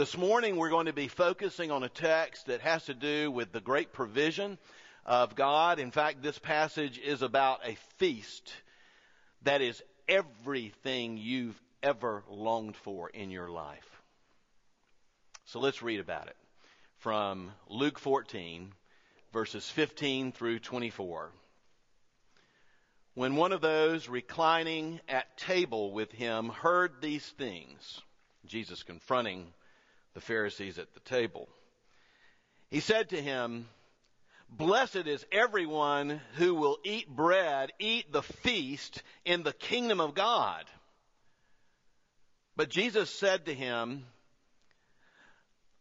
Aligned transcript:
This 0.00 0.16
morning 0.16 0.56
we're 0.56 0.70
going 0.70 0.86
to 0.86 0.94
be 0.94 1.08
focusing 1.08 1.70
on 1.70 1.82
a 1.82 1.90
text 1.90 2.46
that 2.46 2.62
has 2.62 2.86
to 2.86 2.94
do 2.94 3.30
with 3.30 3.52
the 3.52 3.60
great 3.60 3.92
provision 3.92 4.56
of 5.04 5.34
God. 5.34 5.78
In 5.78 5.90
fact, 5.90 6.22
this 6.22 6.38
passage 6.38 6.96
is 6.96 7.20
about 7.20 7.60
a 7.66 7.76
feast 7.98 8.50
that 9.42 9.60
is 9.60 9.82
everything 10.08 11.18
you've 11.18 11.60
ever 11.82 12.24
longed 12.30 12.76
for 12.76 13.10
in 13.10 13.30
your 13.30 13.50
life. 13.50 14.00
So 15.44 15.60
let's 15.60 15.82
read 15.82 16.00
about 16.00 16.28
it 16.28 16.36
from 17.00 17.52
Luke 17.68 17.98
14 17.98 18.72
verses 19.34 19.68
15 19.68 20.32
through 20.32 20.60
24. 20.60 21.30
When 23.12 23.36
one 23.36 23.52
of 23.52 23.60
those 23.60 24.08
reclining 24.08 25.00
at 25.10 25.36
table 25.36 25.92
with 25.92 26.10
him 26.10 26.48
heard 26.48 27.02
these 27.02 27.28
things, 27.36 28.00
Jesus 28.46 28.82
confronting 28.82 29.52
the 30.14 30.20
Pharisees 30.20 30.78
at 30.78 30.92
the 30.94 31.00
table. 31.00 31.48
He 32.70 32.80
said 32.80 33.10
to 33.10 33.20
him, 33.20 33.68
Blessed 34.48 35.06
is 35.06 35.24
everyone 35.30 36.20
who 36.34 36.54
will 36.54 36.78
eat 36.84 37.08
bread, 37.08 37.72
eat 37.78 38.12
the 38.12 38.22
feast 38.22 39.02
in 39.24 39.42
the 39.42 39.52
kingdom 39.52 40.00
of 40.00 40.14
God. 40.14 40.64
But 42.56 42.68
Jesus 42.68 43.10
said 43.10 43.46
to 43.46 43.54
him, 43.54 44.04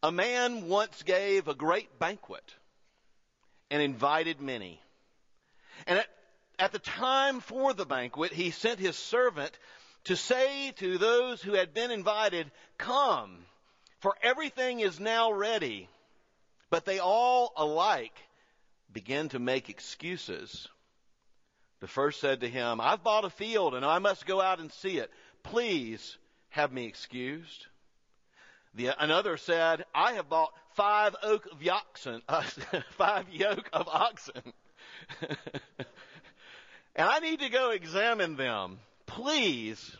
A 0.03 0.11
man 0.11 0.67
once 0.67 1.01
gave 1.03 1.47
a 1.47 1.55
great 1.55 1.97
banquet 1.99 2.53
and 3.71 3.81
invited 3.81 4.39
many. 4.39 4.79
And 5.87 5.99
at, 5.99 6.07
at 6.59 6.71
the 6.71 6.79
time 6.79 7.39
for 7.39 7.73
the 7.73 7.85
banquet, 7.85 8.33
he 8.33 8.51
sent 8.51 8.79
his 8.79 8.95
servant 8.95 9.57
to 10.05 10.15
say 10.15 10.71
to 10.77 10.97
those 10.97 11.41
who 11.41 11.53
had 11.53 11.73
been 11.73 11.91
invited, 11.91 12.51
Come, 12.77 13.45
for 13.99 14.15
everything 14.21 14.79
is 14.79 14.99
now 14.99 15.31
ready. 15.31 15.89
But 16.69 16.85
they 16.85 16.99
all 16.99 17.51
alike 17.57 18.15
began 18.91 19.29
to 19.29 19.39
make 19.39 19.69
excuses. 19.69 20.67
The 21.79 21.87
first 21.87 22.19
said 22.19 22.41
to 22.41 22.49
him, 22.49 22.81
I've 22.81 23.03
bought 23.03 23.25
a 23.25 23.29
field 23.29 23.73
and 23.73 23.85
I 23.85 23.99
must 23.99 24.25
go 24.25 24.41
out 24.41 24.59
and 24.59 24.71
see 24.71 24.97
it. 24.97 25.09
Please 25.43 26.17
have 26.49 26.71
me 26.71 26.85
excused. 26.85 27.67
The, 28.75 28.91
another 29.01 29.37
said, 29.37 29.85
I 29.95 30.13
have 30.13 30.29
bought 30.29 30.53
five 30.75 31.15
oak 31.23 31.47
of 31.51 31.67
oxen, 31.67 32.21
uh, 32.29 32.43
five 32.97 33.25
yoke 33.31 33.69
of 33.73 33.87
oxen. 33.87 34.53
and 36.95 37.09
I 37.09 37.19
need 37.19 37.39
to 37.39 37.49
go 37.49 37.71
examine 37.71 38.35
them. 38.35 38.79
Please 39.05 39.95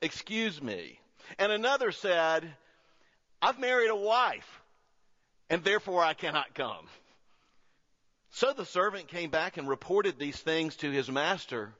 excuse 0.00 0.62
me. 0.62 0.98
And 1.38 1.52
another 1.52 1.92
said, 1.92 2.54
I've 3.44 3.58
married 3.58 3.90
a 3.90 3.94
wife 3.94 4.62
and 5.50 5.62
therefore 5.62 6.02
I 6.02 6.14
cannot 6.14 6.54
come. 6.54 6.86
So 8.30 8.54
the 8.54 8.64
servant 8.64 9.08
came 9.08 9.28
back 9.28 9.58
and 9.58 9.68
reported 9.68 10.18
these 10.18 10.38
things 10.38 10.76
to 10.76 10.90
his 10.90 11.10
master. 11.10 11.74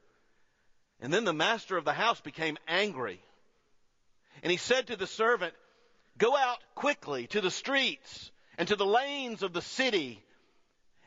And 1.00 1.10
then 1.10 1.24
the 1.24 1.32
master 1.32 1.78
of 1.78 1.86
the 1.86 1.94
house 1.94 2.20
became 2.20 2.58
angry. 2.68 3.18
And 4.42 4.50
he 4.50 4.58
said 4.58 4.88
to 4.88 4.96
the 4.96 5.06
servant, 5.06 5.54
Go 6.18 6.36
out 6.36 6.58
quickly 6.74 7.28
to 7.28 7.40
the 7.40 7.50
streets 7.50 8.30
and 8.58 8.68
to 8.68 8.76
the 8.76 8.84
lanes 8.84 9.42
of 9.42 9.54
the 9.54 9.62
city 9.62 10.22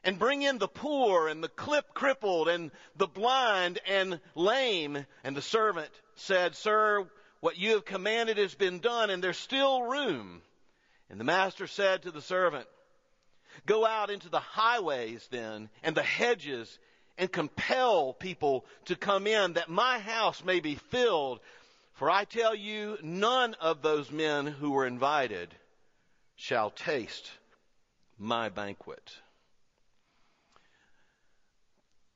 and 0.03 0.17
bring 0.17 0.41
in 0.41 0.57
the 0.57 0.67
poor 0.67 1.27
and 1.27 1.43
the 1.43 1.49
clip 1.49 1.93
crippled 1.93 2.47
and 2.47 2.71
the 2.95 3.05
blind 3.05 3.77
and 3.87 4.19
lame. 4.33 5.05
And 5.23 5.37
the 5.37 5.41
servant 5.43 5.91
said, 6.15 6.55
Sir, 6.55 7.05
what 7.41 7.57
you 7.57 7.73
have 7.73 7.85
commanded 7.85 8.39
has 8.39 8.55
been 8.55 8.79
done 8.79 9.11
and 9.11 9.23
there's 9.23 9.37
still 9.37 9.83
room. 9.83 10.41
And 11.09 11.19
the 11.19 11.25
master 11.25 11.67
said 11.67 12.03
to 12.03 12.11
the 12.11 12.21
servant, 12.21 12.67
Go 13.65 13.85
out 13.85 14.09
into 14.09 14.29
the 14.29 14.39
highways 14.39 15.27
then 15.31 15.69
and 15.83 15.95
the 15.95 16.03
hedges 16.03 16.77
and 17.17 17.31
compel 17.31 18.13
people 18.13 18.65
to 18.85 18.95
come 18.95 19.25
in 19.25 19.53
that 19.53 19.69
my 19.69 19.99
house 19.99 20.43
may 20.43 20.59
be 20.59 20.75
filled. 20.75 21.39
For 21.93 22.11
I 22.11 22.25
tell 22.25 22.53
you, 22.53 22.97
none 23.01 23.55
of 23.55 23.81
those 23.81 24.11
men 24.11 24.45
who 24.45 24.71
were 24.71 24.85
invited 24.85 25.55
shall 26.35 26.69
taste 26.69 27.31
my 28.19 28.49
banquet. 28.49 29.11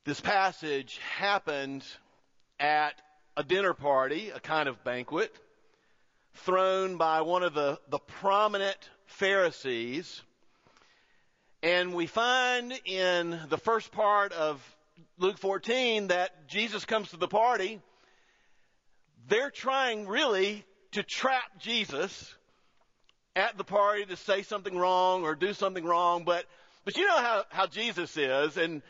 This 0.04 0.20
passage 0.20 0.98
happened 1.16 1.84
at 2.58 2.94
a 3.36 3.42
dinner 3.42 3.74
party, 3.74 4.30
a 4.30 4.40
kind 4.40 4.68
of 4.68 4.84
banquet, 4.84 5.34
thrown 6.34 6.96
by 6.96 7.20
one 7.22 7.42
of 7.42 7.54
the, 7.54 7.78
the 7.88 7.98
prominent 7.98 8.90
Pharisees 9.06 10.22
and 11.62 11.94
we 11.94 12.06
find 12.06 12.72
in 12.84 13.38
the 13.48 13.56
first 13.56 13.92
part 13.92 14.32
of 14.32 14.60
Luke 15.18 15.38
14 15.38 16.08
that 16.08 16.48
Jesus 16.48 16.84
comes 16.84 17.10
to 17.10 17.16
the 17.16 17.28
party. 17.28 17.80
They're 19.28 19.50
trying 19.50 20.08
really 20.08 20.64
to 20.92 21.04
trap 21.04 21.60
Jesus 21.60 22.34
at 23.36 23.56
the 23.56 23.64
party 23.64 24.04
to 24.06 24.16
say 24.16 24.42
something 24.42 24.76
wrong 24.76 25.22
or 25.22 25.36
do 25.36 25.52
something 25.52 25.84
wrong, 25.84 26.24
but, 26.24 26.44
but 26.84 26.96
you 26.96 27.06
know 27.06 27.16
how, 27.16 27.44
how 27.50 27.66
Jesus 27.68 28.16
is, 28.16 28.56
and 28.56 28.82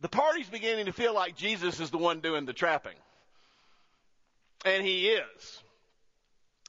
the 0.00 0.08
party's 0.08 0.48
beginning 0.48 0.86
to 0.86 0.92
feel 0.92 1.14
like 1.14 1.36
Jesus 1.36 1.78
is 1.78 1.90
the 1.90 1.98
one 1.98 2.20
doing 2.20 2.46
the 2.46 2.54
trapping. 2.54 2.96
And 4.64 4.84
he 4.84 5.08
is. 5.08 5.62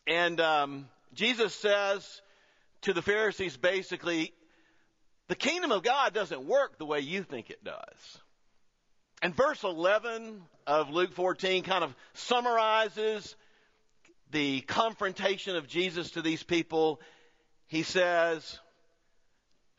And 0.07 0.39
um, 0.39 0.87
Jesus 1.13 1.53
says 1.53 2.21
to 2.81 2.93
the 2.93 3.01
Pharisees 3.01 3.57
basically, 3.57 4.33
the 5.27 5.35
kingdom 5.35 5.71
of 5.71 5.83
God 5.83 6.13
doesn't 6.13 6.45
work 6.45 6.77
the 6.77 6.85
way 6.85 7.01
you 7.01 7.23
think 7.23 7.49
it 7.49 7.63
does. 7.63 8.21
And 9.21 9.35
verse 9.35 9.63
11 9.63 10.41
of 10.65 10.89
Luke 10.89 11.13
14 11.13 11.63
kind 11.63 11.83
of 11.83 11.93
summarizes 12.13 13.35
the 14.31 14.61
confrontation 14.61 15.55
of 15.55 15.67
Jesus 15.67 16.11
to 16.11 16.21
these 16.21 16.43
people. 16.43 17.01
He 17.67 17.83
says, 17.83 18.59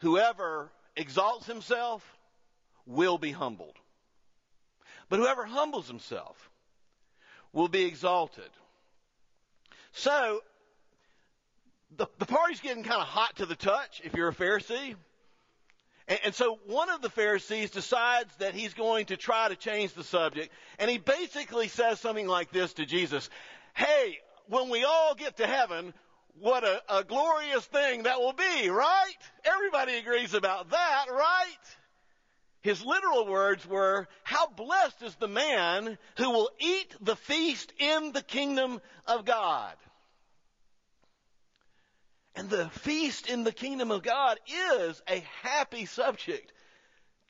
whoever 0.00 0.71
exalts 0.97 1.47
himself 1.47 2.05
will 2.84 3.16
be 3.16 3.31
humbled. 3.31 3.77
But 5.09 5.21
whoever 5.21 5.47
humbles 5.47 5.89
himself 5.89 6.50
will 7.53 7.69
be 7.69 7.84
exalted. 7.84 8.50
So, 9.98 10.42
the, 11.97 12.06
the 12.19 12.26
party's 12.26 12.60
getting 12.60 12.84
kind 12.84 13.00
of 13.00 13.09
hot 13.09 13.36
to 13.36 13.47
the 13.47 13.56
touch 13.56 14.00
if 14.04 14.14
you're 14.14 14.28
a 14.28 14.34
Pharisee. 14.34 14.94
And, 16.06 16.19
and 16.26 16.34
so 16.34 16.59
one 16.66 16.88
of 16.88 17.03
the 17.03 17.10
Pharisees 17.10 17.70
decides 17.70 18.34
that 18.36 18.54
he's 18.54 18.75
going 18.75 19.06
to 19.06 19.16
try 19.16 19.48
to 19.48 19.56
change 19.56 19.94
the 19.94 20.04
subject, 20.04 20.53
and 20.78 20.91
he 20.91 20.98
basically 20.98 21.69
says 21.69 21.98
something 22.00 22.28
like 22.28 22.53
this 22.53 22.75
to 22.75 22.86
Jesus 22.86 23.28
Hey, 23.75 24.19
when 24.48 24.70
we 24.70 24.84
all 24.84 25.14
get 25.14 25.36
to 25.36 25.47
heaven, 25.47 25.92
what 26.41 26.65
a, 26.65 26.82
a 26.88 27.04
glorious 27.04 27.65
thing 27.66 28.04
that 28.04 28.20
will 28.20 28.32
be, 28.32 28.69
right? 28.69 29.16
Everybody 29.44 29.94
agrees 29.94 30.34
about 30.34 30.70
that, 30.70 31.06
right? 31.10 31.76
His 32.62 32.84
literal 32.84 33.26
words 33.26 33.66
were, 33.66 34.09
How 34.25 34.48
blessed 34.48 35.03
is 35.03 35.15
the 35.16 35.28
man 35.28 35.97
who 36.16 36.30
will 36.30 36.50
eat 36.59 36.94
the 37.00 37.16
feast 37.16 37.72
in 37.78 38.12
the 38.12 38.22
kingdom 38.22 38.80
of 39.06 39.25
God. 39.25 39.75
And 42.38 42.49
the 42.49 42.69
feast 42.69 43.28
in 43.28 43.43
the 43.43 43.50
kingdom 43.50 43.91
of 43.91 44.04
God 44.04 44.38
is 44.47 45.03
a 45.09 45.26
happy 45.43 45.87
subject 45.87 46.53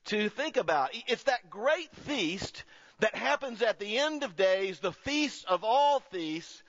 to 0.05 0.29
think 0.29 0.55
about. 0.55 0.91
It's 1.07 1.23
that 1.23 1.49
great 1.49 1.91
feast 1.95 2.63
that 2.99 3.15
happens 3.15 3.63
at 3.63 3.79
the 3.79 3.97
end 3.97 4.21
of 4.21 4.35
days, 4.35 4.77
the 4.77 4.91
feast 4.91 5.45
of 5.47 5.63
all 5.63 6.01
feasts. 6.11 6.61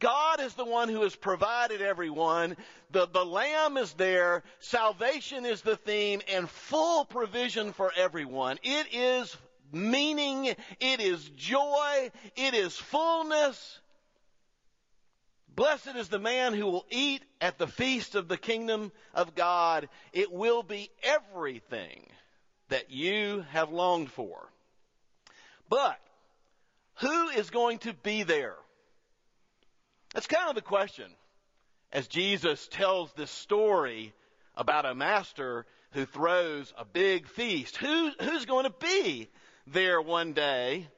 God 0.00 0.40
is 0.40 0.54
the 0.54 0.64
one 0.64 0.88
who 0.88 1.02
has 1.02 1.14
provided 1.14 1.82
everyone. 1.82 2.56
The, 2.90 3.06
the 3.06 3.24
Lamb 3.24 3.76
is 3.76 3.92
there. 3.92 4.42
Salvation 4.58 5.46
is 5.46 5.62
the 5.62 5.76
theme 5.76 6.20
and 6.26 6.50
full 6.50 7.04
provision 7.04 7.72
for 7.72 7.92
everyone. 7.96 8.58
It 8.64 8.88
is 8.92 9.36
meaning. 9.70 10.46
It 10.46 11.00
is 11.00 11.28
joy. 11.36 12.10
It 12.34 12.54
is 12.54 12.76
fullness. 12.76 13.78
Blessed 15.54 15.94
is 15.94 16.08
the 16.08 16.18
man 16.18 16.52
who 16.52 16.66
will 16.66 16.86
eat 16.90 17.22
at 17.40 17.58
the 17.58 17.68
feast 17.68 18.14
of 18.14 18.26
the 18.26 18.36
kingdom 18.36 18.90
of 19.14 19.34
God. 19.34 19.88
It 20.12 20.32
will 20.32 20.62
be 20.62 20.90
everything 21.02 22.06
that 22.68 22.90
you 22.90 23.44
have 23.50 23.70
longed 23.70 24.10
for. 24.10 24.48
But 25.68 25.98
who 26.96 27.28
is 27.28 27.50
going 27.50 27.78
to 27.78 27.92
be 27.92 28.24
there? 28.24 28.56
That's 30.12 30.26
kind 30.26 30.48
of 30.48 30.54
the 30.54 30.62
question 30.62 31.10
as 31.92 32.08
Jesus 32.08 32.66
tells 32.68 33.12
this 33.12 33.30
story 33.30 34.12
about 34.56 34.86
a 34.86 34.94
master 34.94 35.66
who 35.92 36.04
throws 36.04 36.72
a 36.76 36.84
big 36.84 37.28
feast. 37.28 37.76
Who, 37.76 38.10
who's 38.20 38.46
going 38.46 38.64
to 38.64 38.74
be 38.80 39.28
there 39.68 40.00
one 40.02 40.32
day 40.32 40.88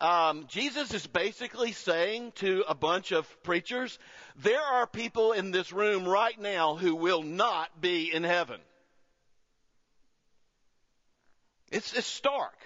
um, 0.00 0.46
Jesus 0.48 0.94
is 0.94 1.06
basically 1.06 1.72
saying 1.72 2.32
to 2.36 2.64
a 2.68 2.74
bunch 2.74 3.12
of 3.12 3.26
preachers, 3.42 3.98
there 4.36 4.60
are 4.60 4.86
people 4.86 5.32
in 5.32 5.50
this 5.50 5.72
room 5.72 6.06
right 6.06 6.38
now 6.40 6.76
who 6.76 6.94
will 6.94 7.22
not 7.22 7.80
be 7.80 8.12
in 8.12 8.22
heaven. 8.22 8.60
It's, 11.70 11.92
it's 11.92 12.06
stark. 12.06 12.56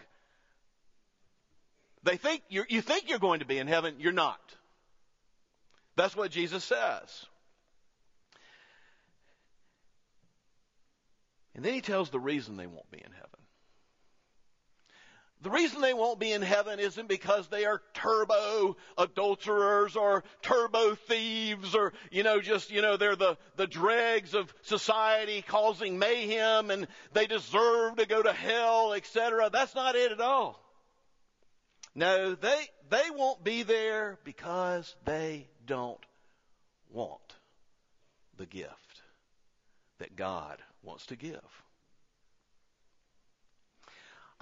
They 2.05 2.17
think 2.17 2.43
you 2.49 2.64
you 2.69 2.81
think 2.81 3.08
you're 3.08 3.19
going 3.19 3.40
to 3.40 3.46
be 3.46 3.58
in 3.58 3.69
heaven, 3.69 3.96
you're 3.99 4.12
not. 4.12 4.40
That's 5.96 6.17
what 6.17 6.31
Jesus 6.31 6.64
says. 6.64 7.26
And 11.55 11.64
then 11.64 11.75
he 11.75 11.81
tells 11.81 12.11
the 12.11 12.19
reason 12.19 12.56
they 12.56 12.67
won't 12.67 12.90
be 12.90 12.99
in 12.99 13.12
heaven. 13.12 13.41
The 15.42 15.50
reason 15.50 15.80
they 15.80 15.92
won't 15.92 16.20
be 16.20 16.32
in 16.32 16.40
heaven 16.40 16.78
isn't 16.78 17.08
because 17.08 17.48
they 17.48 17.64
are 17.64 17.82
turbo 17.94 18.76
adulterers 18.96 19.96
or 19.96 20.22
turbo 20.40 20.94
thieves 20.94 21.74
or, 21.74 21.92
you 22.12 22.22
know, 22.22 22.40
just, 22.40 22.70
you 22.70 22.80
know, 22.80 22.96
they're 22.96 23.16
the, 23.16 23.36
the 23.56 23.66
dregs 23.66 24.34
of 24.34 24.54
society 24.62 25.42
causing 25.42 25.98
mayhem 25.98 26.70
and 26.70 26.86
they 27.12 27.26
deserve 27.26 27.96
to 27.96 28.06
go 28.06 28.22
to 28.22 28.32
hell, 28.32 28.92
etc. 28.94 29.50
That's 29.52 29.74
not 29.74 29.96
it 29.96 30.12
at 30.12 30.20
all. 30.20 30.62
No, 31.94 32.36
they, 32.36 32.68
they 32.88 33.10
won't 33.10 33.42
be 33.42 33.64
there 33.64 34.18
because 34.22 34.94
they 35.04 35.48
don't 35.66 36.04
want 36.88 37.20
the 38.36 38.46
gift 38.46 39.02
that 39.98 40.14
God 40.14 40.58
wants 40.82 41.06
to 41.06 41.16
give. 41.16 41.40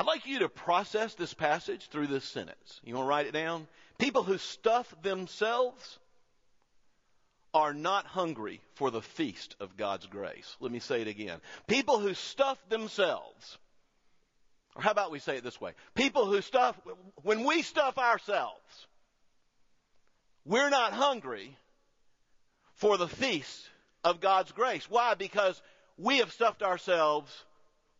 I'd 0.01 0.07
like 0.07 0.25
you 0.25 0.39
to 0.39 0.49
process 0.49 1.13
this 1.13 1.35
passage 1.35 1.89
through 1.89 2.07
this 2.07 2.25
sentence. 2.25 2.81
You 2.83 2.95
want 2.95 3.05
to 3.05 3.09
write 3.11 3.27
it 3.27 3.33
down? 3.33 3.69
People 3.99 4.23
who 4.23 4.39
stuff 4.39 4.91
themselves 5.03 5.99
are 7.53 7.75
not 7.75 8.07
hungry 8.07 8.63
for 8.77 8.91
the 8.91 9.03
feast 9.03 9.57
of 9.61 9.77
God's 9.77 10.07
grace. 10.07 10.57
Let 10.59 10.73
me 10.73 10.79
say 10.79 11.03
it 11.03 11.07
again. 11.07 11.39
People 11.67 11.99
who 11.99 12.15
stuff 12.15 12.57
themselves, 12.71 13.59
or 14.75 14.81
how 14.81 14.91
about 14.91 15.11
we 15.11 15.19
say 15.19 15.37
it 15.37 15.45
this 15.45 15.61
way? 15.61 15.73
People 15.95 16.25
who 16.25 16.41
stuff, 16.41 16.81
when 17.17 17.45
we 17.45 17.61
stuff 17.61 17.99
ourselves, 17.99 18.87
we're 20.47 20.71
not 20.71 20.95
hungry 20.95 21.59
for 22.77 22.97
the 22.97 23.07
feast 23.07 23.69
of 24.03 24.23
God's 24.23 24.53
grace. 24.53 24.89
Why? 24.89 25.13
Because 25.13 25.61
we 25.99 26.21
have 26.21 26.33
stuffed 26.33 26.63
ourselves 26.63 27.31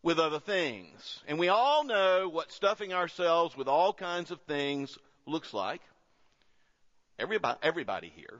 with 0.03 0.19
other 0.19 0.39
things. 0.39 1.19
And 1.27 1.37
we 1.37 1.49
all 1.49 1.83
know 1.83 2.27
what 2.29 2.51
stuffing 2.51 2.93
ourselves 2.93 3.55
with 3.55 3.67
all 3.67 3.93
kinds 3.93 4.31
of 4.31 4.41
things 4.41 4.97
looks 5.25 5.53
like. 5.53 5.81
Everybody, 7.19 7.59
everybody 7.61 8.11
here. 8.15 8.39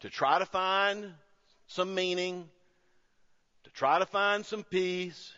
To 0.00 0.10
try 0.10 0.38
to 0.38 0.46
find 0.46 1.12
some 1.66 1.94
meaning, 1.94 2.48
to 3.64 3.70
try 3.70 3.98
to 3.98 4.06
find 4.06 4.46
some 4.46 4.62
peace, 4.62 5.32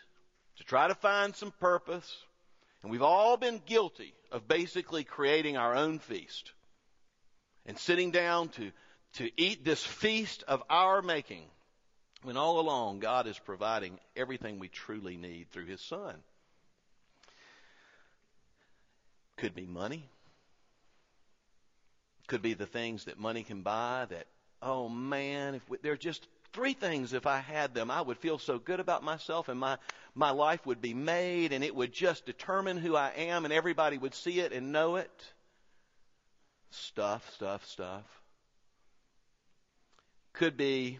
to 0.57 0.63
try 0.63 0.87
to 0.87 0.95
find 0.95 1.35
some 1.35 1.51
purpose. 1.59 2.17
And 2.83 2.91
we've 2.91 3.01
all 3.01 3.37
been 3.37 3.61
guilty 3.65 4.13
of 4.31 4.47
basically 4.47 5.03
creating 5.03 5.57
our 5.57 5.75
own 5.75 5.99
feast 5.99 6.51
and 7.65 7.77
sitting 7.77 8.11
down 8.11 8.49
to, 8.49 8.71
to 9.13 9.29
eat 9.37 9.63
this 9.63 9.83
feast 9.83 10.43
of 10.47 10.61
our 10.69 11.01
making 11.01 11.43
when 12.23 12.37
all 12.37 12.59
along 12.59 12.99
God 12.99 13.27
is 13.27 13.37
providing 13.39 13.99
everything 14.15 14.59
we 14.59 14.67
truly 14.67 15.17
need 15.17 15.51
through 15.51 15.65
His 15.65 15.81
Son. 15.81 16.15
Could 19.37 19.53
be 19.53 19.67
money. 19.67 20.03
Could 22.27 22.41
be 22.41 22.55
the 22.55 22.65
things 22.65 23.05
that 23.05 23.19
money 23.19 23.43
can 23.43 23.61
buy 23.61 24.07
that, 24.09 24.25
oh 24.61 24.89
man, 24.89 25.55
if 25.55 25.69
we, 25.69 25.77
there 25.81 25.93
are 25.93 25.97
just 25.97 26.27
three 26.53 26.73
things 26.73 27.13
if 27.13 27.27
I 27.27 27.39
had 27.39 27.73
them, 27.73 27.91
I 27.91 28.01
would 28.01 28.17
feel 28.17 28.39
so 28.39 28.57
good 28.57 28.79
about 28.79 29.03
myself 29.03 29.47
and 29.47 29.59
my, 29.59 29.77
my 30.15 30.31
life 30.31 30.65
would 30.65 30.81
be 30.81 30.93
made 30.93 31.53
and 31.53 31.63
it 31.63 31.75
would 31.75 31.93
just 31.93 32.25
determine 32.25 32.77
who 32.77 32.95
I 32.95 33.11
am 33.15 33.45
and 33.45 33.53
everybody 33.53 33.97
would 33.97 34.15
see 34.15 34.39
it 34.39 34.51
and 34.51 34.71
know 34.71 34.95
it. 34.95 35.11
Stuff, 36.71 37.31
stuff, 37.35 37.65
stuff. 37.67 38.03
Could 40.33 40.57
be 40.57 40.99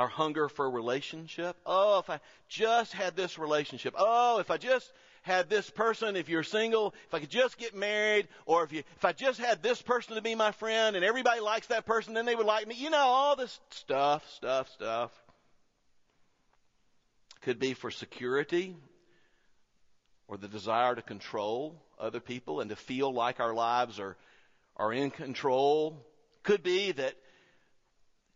our 0.00 0.08
hunger 0.08 0.48
for 0.48 0.68
relationship. 0.68 1.56
Oh, 1.66 1.98
if 1.98 2.08
I 2.08 2.20
just 2.48 2.94
had 2.94 3.16
this 3.16 3.38
relationship. 3.38 3.94
Oh, 3.98 4.38
if 4.38 4.50
I 4.50 4.56
just 4.56 4.90
had 5.22 5.50
this 5.50 5.68
person, 5.68 6.16
if 6.16 6.30
you're 6.30 6.42
single, 6.42 6.94
if 7.06 7.12
I 7.12 7.20
could 7.20 7.28
just 7.28 7.58
get 7.58 7.76
married, 7.76 8.26
or 8.46 8.64
if 8.64 8.72
you, 8.72 8.82
if 8.96 9.04
I 9.04 9.12
just 9.12 9.38
had 9.38 9.62
this 9.62 9.82
person 9.82 10.14
to 10.14 10.22
be 10.22 10.34
my 10.34 10.52
friend 10.52 10.96
and 10.96 11.04
everybody 11.04 11.40
likes 11.40 11.66
that 11.66 11.84
person, 11.84 12.14
then 12.14 12.24
they 12.24 12.34
would 12.34 12.46
like 12.46 12.66
me. 12.66 12.76
You 12.76 12.88
know, 12.88 12.96
all 12.96 13.36
this 13.36 13.60
stuff, 13.68 14.26
stuff, 14.30 14.70
stuff. 14.70 15.10
Could 17.42 17.58
be 17.58 17.74
for 17.74 17.90
security 17.90 18.76
or 20.28 20.38
the 20.38 20.48
desire 20.48 20.94
to 20.94 21.02
control 21.02 21.82
other 21.98 22.20
people 22.20 22.60
and 22.60 22.70
to 22.70 22.76
feel 22.76 23.12
like 23.12 23.38
our 23.38 23.52
lives 23.52 24.00
are, 24.00 24.16
are 24.76 24.94
in 24.94 25.10
control. 25.10 26.06
Could 26.42 26.62
be 26.62 26.92
that 26.92 27.14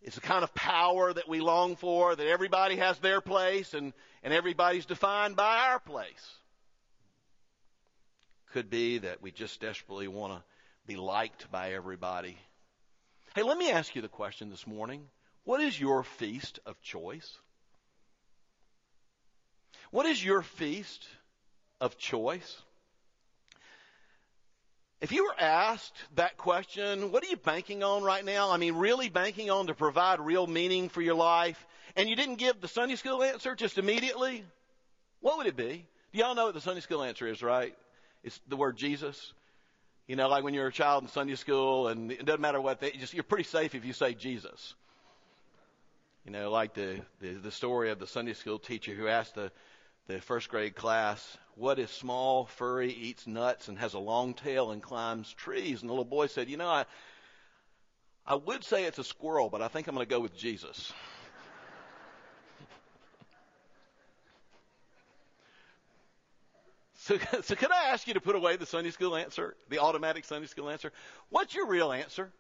it's 0.05 0.17
the 0.17 0.21
kind 0.21 0.45
of 0.45 0.55
power 0.55 1.12
that 1.12 1.29
we 1.29 1.41
long 1.41 1.77
for, 1.77 2.15
that 2.15 2.27
everybody 2.27 2.77
has 2.77 2.99
their 2.99 3.23
place 3.23 3.73
and, 3.73 3.95
and 4.23 4.35
everybody's 4.35 4.85
defined 4.85 5.35
by 5.35 5.71
our 5.71 5.81
place. 5.81 6.35
Could 8.53 8.69
be 8.69 8.99
that 8.99 9.23
we 9.23 9.31
just 9.31 9.61
desperately 9.61 10.06
want 10.06 10.35
to 10.35 10.43
be 10.87 10.97
liked 10.97 11.51
by 11.51 11.73
everybody. 11.73 12.37
Hey, 13.35 13.43
let 13.43 13.56
me 13.56 13.71
ask 13.71 13.97
you 13.97 14.03
the 14.03 14.09
question 14.09 14.51
this 14.51 14.67
morning. 14.67 15.06
What 15.45 15.62
is 15.62 15.81
your 15.81 16.05
feast 16.05 16.61
of 16.67 16.81
choice? 16.83 17.39
What 19.91 20.05
is 20.05 20.23
your 20.23 20.43
feast 20.43 21.09
of 21.81 21.97
choice? 21.97 22.61
If 25.05 25.12
you 25.12 25.25
were 25.25 25.39
asked 25.39 25.93
that 26.15 26.39
question, 26.39 27.12
what 27.12 27.23
are 27.23 27.27
you 27.27 27.37
banking 27.37 27.83
on 27.83 28.05
right 28.05 28.25
now? 28.25 28.51
I 28.51 28.56
mean, 28.56 28.77
really 28.77 29.11
banking 29.11 29.51
on 29.51 29.67
to 29.67 29.75
provide 29.75 30.19
real 30.19 30.47
meaning 30.47 30.89
for 30.89 31.03
your 31.03 31.15
life, 31.15 31.62
and 31.95 32.09
you 32.09 32.17
didn't 32.17 32.37
give 32.37 32.59
the 32.62 32.69
Sunday 32.69 32.97
school 32.97 33.23
answer 33.23 33.55
just 33.55 33.77
immediately, 33.77 34.47
what 35.21 35.37
would 35.37 35.47
it 35.47 35.56
be? 35.56 35.85
Do 36.15 36.19
y'all 36.19 36.35
know 36.35 36.47
what 36.47 36.55
the 36.55 36.62
Sunday 36.62 36.81
school 36.81 37.03
answer 37.03 37.27
is, 37.27 37.43
right? 37.43 37.77
It's 38.23 38.41
the 38.49 38.56
word 38.56 38.79
Jesus. 38.79 39.35
You 40.06 40.17
know, 40.17 40.31
like 40.31 40.43
when 40.43 40.55
you're 40.55 40.69
a 40.69 40.73
child 40.73 41.03
in 41.03 41.11
Sunday 41.11 41.35
school, 41.35 41.89
and 41.89 42.11
it 42.11 42.25
doesn't 42.25 42.41
matter 42.41 42.62
what 42.62 42.81
they 42.81 42.93
just 42.93 43.12
you're 43.12 43.25
pretty 43.25 43.45
safe 43.45 43.75
if 43.75 43.85
you 43.85 43.93
say 43.93 44.15
Jesus. 44.15 44.75
You 46.25 46.33
know, 46.33 46.50
like 46.50 46.73
the 46.73 47.03
the, 47.21 47.35
the 47.35 47.50
story 47.50 47.91
of 47.91 47.99
the 47.99 48.07
Sunday 48.07 48.33
school 48.33 48.59
teacher 48.59 48.95
who 48.95 49.09
asked 49.09 49.35
the 49.35 49.52
the 50.07 50.23
first 50.23 50.49
grade 50.49 50.75
class, 50.75 51.37
what 51.56 51.78
is 51.78 51.90
small, 51.90 52.46
furry, 52.46 52.92
eats 52.92 53.26
nuts, 53.26 53.68
and 53.68 53.78
has 53.78 53.94
a 53.94 53.99
long 53.99 54.34
tail 54.34 54.73
and 54.73 54.82
climbs 54.82 55.32
trees? 55.32 55.80
And 55.80 55.88
the 55.88 55.92
little 55.92 56.04
boy 56.04 56.26
said, 56.26 56.49
you 56.49 56.56
know, 56.56 56.68
I, 56.68 56.84
I 58.26 58.34
would 58.34 58.64
say 58.64 58.84
it's 58.84 58.99
a 58.99 59.04
squirrel, 59.04 59.50
but 59.50 59.62
I 59.62 59.68
think 59.68 59.87
I'm 59.87 59.94
going 59.94 60.06
to 60.06 60.11
go 60.11 60.20
with 60.20 60.37
Jesus. 60.37 60.92
so, 66.96 67.18
so 67.42 67.54
can 67.54 67.70
I 67.73 67.90
ask 67.90 68.08
you 68.08 68.14
to 68.14 68.20
put 68.20 68.34
away 68.37 68.56
the 68.56 68.66
Sunday 68.66 68.90
school 68.90 69.14
answer, 69.14 69.54
the 69.68 69.78
automatic 69.78 70.25
Sunday 70.25 70.49
school 70.49 70.70
answer? 70.70 70.92
What's 71.30 71.54
your 71.54 71.66
real 71.66 71.92
answer? 71.92 72.32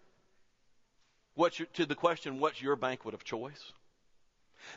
What's 1.34 1.58
your, 1.58 1.66
to 1.74 1.86
the 1.86 1.94
question, 1.94 2.40
what's 2.40 2.62
your 2.62 2.76
banquet 2.76 3.14
of 3.14 3.24
choice? 3.24 3.72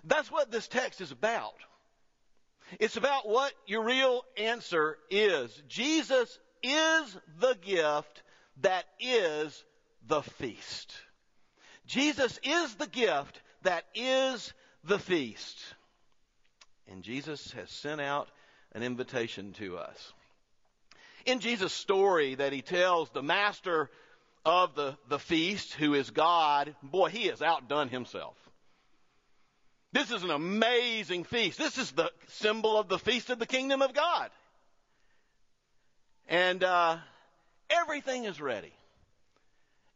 That's 0.03 0.31
what 0.31 0.51
this 0.51 0.67
text 0.67 1.01
is 1.01 1.11
about. 1.11 1.55
It's 2.79 2.97
about 2.97 3.27
what 3.27 3.53
your 3.65 3.83
real 3.83 4.23
answer 4.37 4.97
is. 5.09 5.51
Jesus 5.67 6.39
is 6.63 7.17
the 7.39 7.55
gift 7.61 8.23
that 8.61 8.85
is 8.99 9.63
the 10.07 10.21
feast. 10.21 10.93
Jesus 11.85 12.39
is 12.43 12.75
the 12.75 12.87
gift 12.87 13.41
that 13.63 13.85
is 13.95 14.53
the 14.83 14.99
feast. 14.99 15.57
And 16.89 17.03
Jesus 17.03 17.51
has 17.53 17.69
sent 17.69 18.01
out 18.01 18.29
an 18.73 18.83
invitation 18.83 19.53
to 19.53 19.77
us. 19.77 20.13
In 21.25 21.39
Jesus' 21.39 21.73
story 21.73 22.35
that 22.35 22.53
he 22.53 22.61
tells, 22.61 23.09
the 23.09 23.23
master 23.23 23.89
of 24.45 24.75
the, 24.75 24.97
the 25.09 25.19
feast, 25.19 25.73
who 25.73 25.93
is 25.93 26.09
God, 26.09 26.73
boy, 26.81 27.09
he 27.09 27.27
has 27.27 27.41
outdone 27.41 27.89
himself. 27.89 28.37
This 29.93 30.11
is 30.11 30.23
an 30.23 30.31
amazing 30.31 31.23
feast. 31.23 31.57
This 31.57 31.77
is 31.77 31.91
the 31.91 32.11
symbol 32.27 32.77
of 32.77 32.89
the 32.89 32.99
feast 32.99 33.29
of 33.29 33.39
the 33.39 33.45
kingdom 33.45 33.81
of 33.81 33.93
God. 33.93 34.29
And 36.27 36.63
uh, 36.63 36.97
everything 37.69 38.25
is 38.25 38.41
ready. 38.41 38.73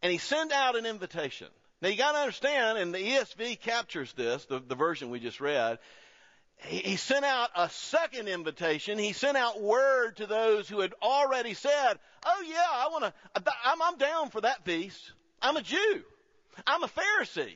And 0.02 0.12
he 0.12 0.18
sent 0.18 0.54
out 0.54 0.78
an 0.78 0.86
invitation. 0.86 1.48
Now 1.82 1.90
you 1.90 1.98
got 1.98 2.14
to 2.14 2.20
understand, 2.20 2.78
and 2.78 2.94
the 2.94 3.00
ESV 3.00 3.60
captures 3.60 4.14
this, 4.14 4.46
the, 4.46 4.60
the 4.60 4.76
version 4.76 5.10
we 5.10 5.20
just 5.20 5.42
read. 5.42 5.80
he 6.60 6.96
sent 6.96 7.26
out 7.26 7.50
a 7.56 7.70
second 7.70 8.28
invitation. 8.28 8.98
He 8.98 9.14
sent 9.14 9.36
out 9.36 9.62
word 9.62 10.18
to 10.18 10.28
those 10.28 10.70
who 10.70 10.80
had 10.80 10.94
already 11.02 11.54
said, 11.56 11.94
"Oh 12.24 12.44
yeah, 12.48 12.68
I 12.72 12.88
want 12.92 13.04
to. 13.06 13.14
I'm, 13.66 13.82
I'm 13.82 13.98
down 13.98 14.30
for 14.30 14.42
that 14.42 14.64
feast. 14.64 15.12
I'm 15.42 15.58
a 15.58 15.62
Jew. 15.64 16.04
I'm 16.68 16.84
a 16.84 16.88
Pharisee. 16.88 17.56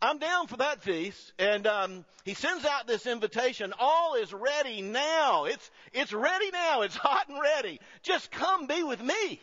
I'm 0.00 0.18
down 0.18 0.46
for 0.46 0.58
that 0.58 0.82
feast." 0.82 1.32
And 1.38 1.66
um, 1.66 2.04
he 2.24 2.34
sends 2.34 2.64
out 2.64 2.86
this 2.86 3.06
invitation. 3.06 3.72
All 3.78 4.14
is 4.14 4.32
ready 4.32 4.82
now. 4.82 5.44
It's 5.44 5.70
it's 5.92 6.12
ready 6.12 6.50
now. 6.50 6.82
It's 6.82 6.96
hot 6.96 7.28
and 7.28 7.40
ready. 7.40 7.80
Just 8.02 8.30
come 8.30 8.66
be 8.66 8.82
with 8.82 9.02
me. 9.02 9.40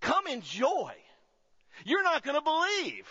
Come 0.00 0.26
enjoy. 0.26 0.92
You're 1.84 2.02
not 2.02 2.24
going 2.24 2.36
to 2.36 2.42
believe. 2.42 3.06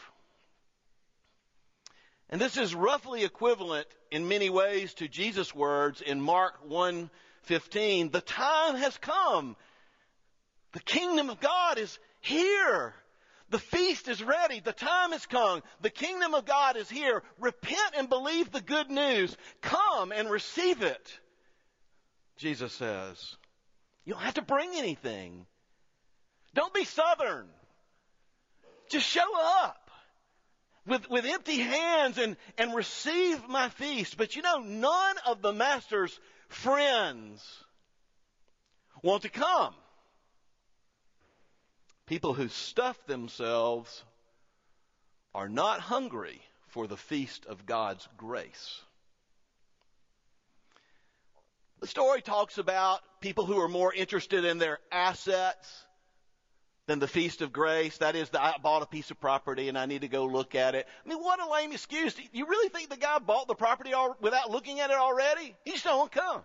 And 2.29 2.41
this 2.41 2.57
is 2.57 2.75
roughly 2.75 3.23
equivalent 3.23 3.87
in 4.11 4.27
many 4.27 4.49
ways 4.49 4.93
to 4.95 5.07
Jesus' 5.07 5.55
words 5.55 6.01
in 6.01 6.19
Mark 6.19 6.67
1:15, 6.67 8.11
"The 8.11 8.21
time 8.21 8.75
has 8.75 8.97
come. 8.97 9.55
The 10.73 10.81
kingdom 10.81 11.29
of 11.29 11.39
God 11.39 11.77
is 11.77 11.97
here. 12.19 12.93
The 13.49 13.59
feast 13.59 14.07
is 14.07 14.21
ready. 14.21 14.59
The 14.59 14.73
time 14.73 15.11
has 15.11 15.25
come. 15.25 15.63
The 15.81 15.89
kingdom 15.89 16.33
of 16.33 16.45
God 16.45 16.75
is 16.75 16.89
here. 16.89 17.23
Repent 17.39 17.93
and 17.95 18.09
believe 18.09 18.51
the 18.51 18.61
good 18.61 18.89
news. 18.89 19.35
Come 19.61 20.11
and 20.11 20.29
receive 20.29 20.81
it." 20.81 21.19
Jesus 22.37 22.73
says. 22.73 23.37
You 24.05 24.13
don't 24.13 24.23
have 24.23 24.35
to 24.35 24.41
bring 24.41 24.71
anything. 24.75 25.45
Don't 26.53 26.73
be 26.73 26.85
southern. 26.85 27.47
Just 28.89 29.05
show 29.05 29.27
up 29.63 29.91
with, 30.85 31.09
with 31.09 31.25
empty 31.25 31.57
hands 31.57 32.17
and, 32.17 32.37
and 32.57 32.73
receive 32.73 33.47
my 33.49 33.69
feast. 33.69 34.17
But 34.17 34.35
you 34.35 34.41
know, 34.41 34.59
none 34.59 35.15
of 35.25 35.41
the 35.41 35.51
master's 35.51 36.17
friends 36.47 37.45
want 39.03 39.23
to 39.23 39.29
come. 39.29 39.73
People 42.07 42.33
who 42.33 42.47
stuff 42.47 42.97
themselves 43.05 44.03
are 45.35 45.49
not 45.49 45.81
hungry 45.81 46.41
for 46.69 46.87
the 46.87 46.97
feast 46.97 47.45
of 47.45 47.65
God's 47.65 48.07
grace. 48.17 48.81
The 51.81 51.87
story 51.87 52.21
talks 52.21 52.57
about 52.57 53.01
people 53.19 53.45
who 53.45 53.59
are 53.59 53.67
more 53.67 53.93
interested 53.93 54.45
in 54.45 54.57
their 54.57 54.79
assets 54.91 55.85
than 56.87 56.99
the 56.99 57.07
feast 57.07 57.41
of 57.41 57.51
grace. 57.51 57.97
That 57.97 58.15
is, 58.15 58.29
I 58.33 58.55
bought 58.63 58.81
a 58.81 58.87
piece 58.87 59.11
of 59.11 59.19
property 59.19 59.67
and 59.67 59.77
I 59.77 59.85
need 59.85 60.01
to 60.01 60.07
go 60.07 60.25
look 60.25 60.55
at 60.55 60.75
it. 60.75 60.87
I 61.05 61.09
mean, 61.09 61.19
what 61.19 61.41
a 61.41 61.51
lame 61.51 61.73
excuse. 61.73 62.15
You 62.31 62.47
really 62.47 62.69
think 62.69 62.89
the 62.89 62.97
guy 62.97 63.19
bought 63.19 63.47
the 63.47 63.55
property 63.55 63.91
without 64.21 64.49
looking 64.49 64.79
at 64.79 64.89
it 64.89 64.97
already? 64.97 65.55
He 65.65 65.73
just 65.73 65.83
don't 65.83 66.11
come. 66.11 66.41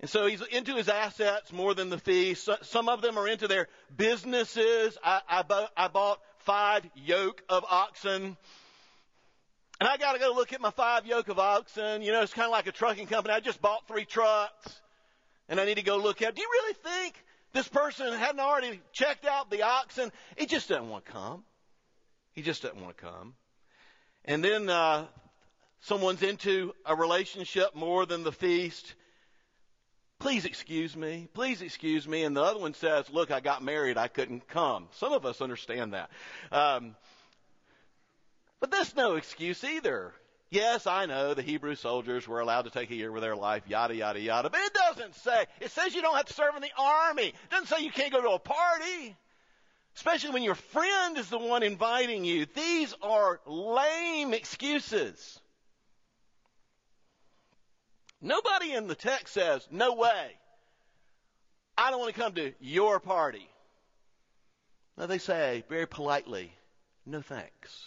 And 0.00 0.10
so 0.10 0.26
he's 0.26 0.42
into 0.42 0.74
his 0.74 0.88
assets 0.88 1.52
more 1.52 1.74
than 1.74 1.88
the 1.88 1.98
feast. 1.98 2.48
Some 2.62 2.88
of 2.88 3.00
them 3.00 3.18
are 3.18 3.26
into 3.26 3.48
their 3.48 3.68
businesses. 3.96 4.98
I, 5.02 5.20
I, 5.28 5.42
bought, 5.42 5.70
I 5.76 5.88
bought 5.88 6.20
five 6.40 6.82
yoke 6.94 7.42
of 7.48 7.64
oxen. 7.70 8.36
And 9.80 9.88
I 9.88 9.96
got 9.96 10.12
to 10.12 10.18
go 10.18 10.32
look 10.34 10.52
at 10.52 10.60
my 10.60 10.70
five 10.70 11.06
yoke 11.06 11.28
of 11.28 11.38
oxen. 11.38 12.02
You 12.02 12.12
know, 12.12 12.22
it's 12.22 12.34
kind 12.34 12.46
of 12.46 12.52
like 12.52 12.66
a 12.66 12.72
trucking 12.72 13.06
company. 13.06 13.34
I 13.34 13.40
just 13.40 13.60
bought 13.62 13.88
three 13.88 14.04
trucks. 14.04 14.80
And 15.48 15.60
I 15.60 15.64
need 15.64 15.76
to 15.76 15.82
go 15.82 15.96
look 15.96 16.22
at. 16.22 16.34
Do 16.34 16.42
you 16.42 16.48
really 16.52 16.74
think 16.74 17.14
this 17.56 17.68
person 17.68 18.12
hadn't 18.12 18.40
already 18.40 18.80
checked 18.92 19.24
out 19.24 19.50
the 19.50 19.62
oxen. 19.62 20.12
He 20.36 20.44
just 20.44 20.68
doesn't 20.68 20.90
want 20.90 21.06
to 21.06 21.12
come. 21.12 21.42
He 22.34 22.42
just 22.42 22.62
doesn't 22.62 22.78
want 22.78 22.98
to 22.98 23.02
come. 23.02 23.34
And 24.26 24.44
then 24.44 24.68
uh, 24.68 25.06
someone's 25.80 26.22
into 26.22 26.74
a 26.84 26.94
relationship 26.94 27.74
more 27.74 28.04
than 28.04 28.24
the 28.24 28.32
feast. 28.32 28.94
Please 30.18 30.44
excuse 30.44 30.96
me. 30.96 31.28
Please 31.34 31.60
excuse 31.60 32.08
me. 32.08 32.24
And 32.24 32.36
the 32.36 32.42
other 32.42 32.58
one 32.58 32.74
says, 32.74 33.08
Look, 33.10 33.30
I 33.30 33.40
got 33.40 33.62
married. 33.62 33.98
I 33.98 34.08
couldn't 34.08 34.48
come. 34.48 34.88
Some 34.92 35.12
of 35.12 35.26
us 35.26 35.40
understand 35.40 35.92
that. 35.92 36.10
Um, 36.50 36.96
but 38.60 38.70
that's 38.70 38.96
no 38.96 39.16
excuse 39.16 39.62
either. 39.62 40.12
Yes, 40.48 40.86
I 40.86 41.06
know 41.06 41.34
the 41.34 41.42
Hebrew 41.42 41.74
soldiers 41.74 42.26
were 42.26 42.40
allowed 42.40 42.62
to 42.62 42.70
take 42.70 42.90
a 42.90 42.94
year 42.94 43.10
with 43.10 43.22
their 43.22 43.34
life, 43.34 43.64
yada, 43.66 43.94
yada, 43.94 44.20
yada. 44.20 44.48
But 44.48 44.60
it 44.60 44.74
doesn't 44.74 45.16
say, 45.16 45.44
it 45.60 45.70
says 45.72 45.94
you 45.94 46.02
don't 46.02 46.16
have 46.16 46.26
to 46.26 46.32
serve 46.32 46.54
in 46.54 46.62
the 46.62 46.70
army. 46.78 47.28
It 47.28 47.50
doesn't 47.50 47.66
say 47.66 47.84
you 47.84 47.90
can't 47.90 48.12
go 48.12 48.22
to 48.22 48.30
a 48.30 48.38
party. 48.38 49.16
Especially 49.96 50.30
when 50.30 50.42
your 50.42 50.54
friend 50.54 51.18
is 51.18 51.28
the 51.28 51.38
one 51.38 51.62
inviting 51.62 52.24
you. 52.24 52.46
These 52.54 52.94
are 53.02 53.40
lame 53.46 54.34
excuses. 54.34 55.40
Nobody 58.26 58.72
in 58.72 58.88
the 58.88 58.96
text 58.96 59.34
says, 59.34 59.68
no 59.70 59.94
way. 59.94 60.32
I 61.78 61.90
don't 61.90 62.00
want 62.00 62.12
to 62.12 62.20
come 62.20 62.32
to 62.32 62.52
your 62.58 62.98
party. 62.98 63.48
No, 64.98 65.06
they 65.06 65.18
say 65.18 65.62
very 65.68 65.86
politely, 65.86 66.52
no 67.06 67.22
thanks. 67.22 67.86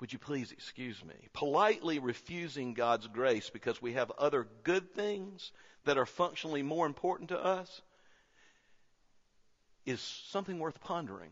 Would 0.00 0.12
you 0.12 0.18
please 0.18 0.52
excuse 0.52 1.02
me? 1.02 1.14
Politely 1.32 1.98
refusing 1.98 2.74
God's 2.74 3.06
grace 3.06 3.48
because 3.48 3.80
we 3.80 3.94
have 3.94 4.10
other 4.18 4.46
good 4.64 4.92
things 4.94 5.50
that 5.86 5.96
are 5.96 6.04
functionally 6.04 6.62
more 6.62 6.84
important 6.84 7.30
to 7.30 7.42
us 7.42 7.80
is 9.86 10.00
something 10.28 10.58
worth 10.58 10.78
pondering. 10.82 11.30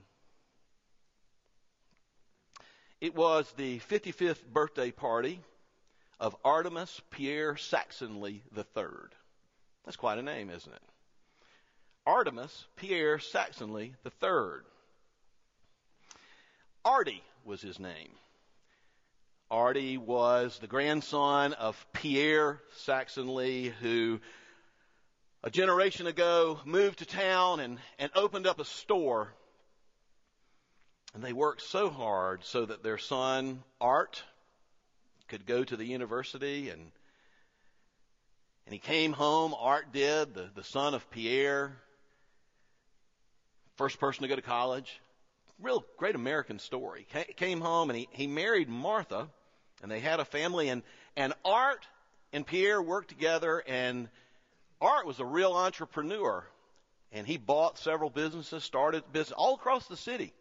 It 3.02 3.14
was 3.14 3.52
the 3.58 3.80
55th 3.80 4.46
birthday 4.46 4.90
party 4.90 5.42
of 6.20 6.36
Artemus 6.44 7.00
Pierre 7.10 7.54
Saxonly 7.54 8.40
III. 8.56 9.08
That's 9.84 9.96
quite 9.96 10.18
a 10.18 10.22
name, 10.22 10.50
isn't 10.50 10.72
it? 10.72 10.82
Artemus 12.06 12.66
Pierre 12.76 13.18
Saxonly 13.18 13.94
III. 14.04 14.62
Artie 16.84 17.24
was 17.44 17.62
his 17.62 17.78
name. 17.78 18.10
Artie 19.50 19.98
was 19.98 20.58
the 20.58 20.66
grandson 20.66 21.52
of 21.52 21.86
Pierre 21.92 22.60
Saxonly, 22.86 23.72
who 23.80 24.20
a 25.42 25.50
generation 25.50 26.06
ago 26.06 26.58
moved 26.64 27.00
to 27.00 27.06
town 27.06 27.60
and, 27.60 27.78
and 27.98 28.10
opened 28.14 28.46
up 28.46 28.58
a 28.58 28.64
store. 28.64 29.32
And 31.14 31.22
they 31.22 31.32
worked 31.32 31.62
so 31.62 31.90
hard 31.90 32.44
so 32.44 32.66
that 32.66 32.82
their 32.82 32.98
son, 32.98 33.62
Art, 33.80 34.22
could 35.28 35.46
go 35.46 35.64
to 35.64 35.76
the 35.76 35.84
university 35.84 36.70
and 36.70 36.90
and 38.66 38.72
he 38.72 38.78
came 38.78 39.12
home, 39.12 39.54
Art 39.58 39.92
did, 39.92 40.34
the, 40.34 40.48
the 40.54 40.64
son 40.64 40.94
of 40.94 41.10
Pierre, 41.10 41.76
first 43.76 44.00
person 44.00 44.22
to 44.22 44.28
go 44.28 44.36
to 44.36 44.42
college, 44.42 45.00
real 45.60 45.84
great 45.98 46.14
American 46.14 46.58
story. 46.58 47.06
Came 47.36 47.60
home 47.60 47.90
and 47.90 47.98
he, 47.98 48.08
he 48.10 48.26
married 48.26 48.68
Martha, 48.68 49.28
and 49.82 49.90
they 49.90 50.00
had 50.00 50.18
a 50.18 50.24
family. 50.24 50.70
And, 50.70 50.82
and 51.14 51.34
Art 51.44 51.86
and 52.32 52.46
Pierre 52.46 52.80
worked 52.80 53.08
together, 53.08 53.62
and 53.66 54.08
Art 54.80 55.06
was 55.06 55.20
a 55.20 55.24
real 55.26 55.52
entrepreneur. 55.52 56.44
And 57.12 57.26
he 57.26 57.36
bought 57.36 57.78
several 57.78 58.10
businesses, 58.10 58.64
started 58.64 59.04
business 59.12 59.36
all 59.36 59.54
across 59.54 59.86
the 59.86 59.96
city. 59.96 60.32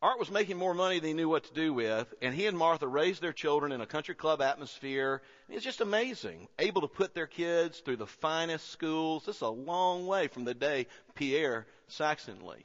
Art 0.00 0.20
was 0.20 0.30
making 0.30 0.56
more 0.56 0.74
money 0.74 1.00
than 1.00 1.08
he 1.08 1.14
knew 1.14 1.28
what 1.28 1.44
to 1.44 1.54
do 1.54 1.74
with, 1.74 2.12
and 2.22 2.32
he 2.32 2.46
and 2.46 2.56
Martha 2.56 2.86
raised 2.86 3.20
their 3.20 3.32
children 3.32 3.72
in 3.72 3.80
a 3.80 3.86
country 3.86 4.14
club 4.14 4.40
atmosphere. 4.40 5.22
It's 5.48 5.64
just 5.64 5.80
amazing. 5.80 6.46
Able 6.58 6.82
to 6.82 6.88
put 6.88 7.14
their 7.14 7.26
kids 7.26 7.80
through 7.80 7.96
the 7.96 8.06
finest 8.06 8.70
schools. 8.70 9.24
This 9.26 9.36
is 9.36 9.42
a 9.42 9.48
long 9.48 10.06
way 10.06 10.28
from 10.28 10.44
the 10.44 10.54
day 10.54 10.86
Pierre 11.16 11.66
Saxonly 11.90 12.62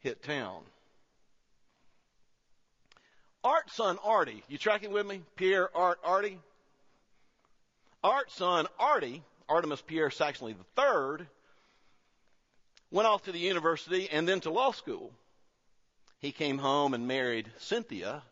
hit 0.00 0.22
town. 0.22 0.62
Art's 3.42 3.74
son 3.74 3.98
Artie, 4.04 4.44
you 4.48 4.58
tracking 4.58 4.92
with 4.92 5.06
me? 5.06 5.22
Pierre, 5.34 5.74
Art, 5.76 5.98
Artie? 6.04 6.38
Art's 8.04 8.34
son 8.34 8.66
Artie, 8.78 9.22
Artemus 9.48 9.84
Pierre 9.84 10.10
Saxonly 10.10 10.54
III, 10.78 11.26
went 12.90 13.08
off 13.08 13.24
to 13.24 13.32
the 13.32 13.38
university 13.38 14.08
and 14.10 14.28
then 14.28 14.40
to 14.40 14.50
law 14.50 14.72
school. 14.72 15.10
He 16.20 16.32
came 16.32 16.58
home 16.58 16.92
and 16.92 17.08
married 17.08 17.50
Cynthia, 17.58 18.22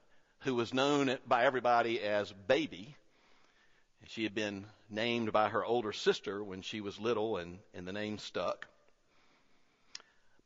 who 0.41 0.55
was 0.55 0.75
known 0.75 1.17
by 1.27 1.45
everybody 1.45 2.03
as 2.03 2.31
Baby. 2.47 2.95
She 4.09 4.25
had 4.25 4.35
been 4.35 4.67
named 4.91 5.33
by 5.33 5.49
her 5.49 5.65
older 5.65 5.93
sister 5.93 6.45
when 6.45 6.61
she 6.61 6.83
was 6.83 6.99
little, 6.99 7.39
and, 7.39 7.59
and 7.73 7.89
the 7.89 7.93
name 7.95 8.19
stuck. 8.19 8.69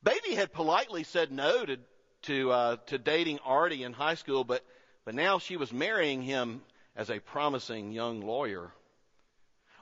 Baby 0.05 0.37
had 0.37 0.53
politely 0.53 1.03
said 1.03 1.33
no 1.33 1.65
to 1.65 1.79
to 2.23 2.53
uh, 2.53 2.77
to 2.87 2.99
dating 2.99 3.41
Artie 3.41 3.83
in 3.83 3.93
high 3.93 4.15
school, 4.15 4.45
but 4.45 4.65
but 5.05 5.15
now 5.15 5.41
she 5.41 5.57
was 5.57 5.73
marrying 5.73 6.23
him 6.23 6.63
as 6.95 7.11
a 7.11 7.19
promising 7.19 7.91
young 7.91 8.21
lawyer. 8.21 8.73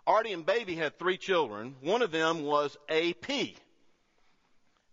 Artie 0.07 0.33
and 0.33 0.47
Baby 0.47 0.77
had 0.77 0.99
three 0.99 1.19
children. 1.19 1.77
One 1.83 2.01
of 2.01 2.11
them 2.11 2.43
was 2.43 2.79
AP. 2.89 3.31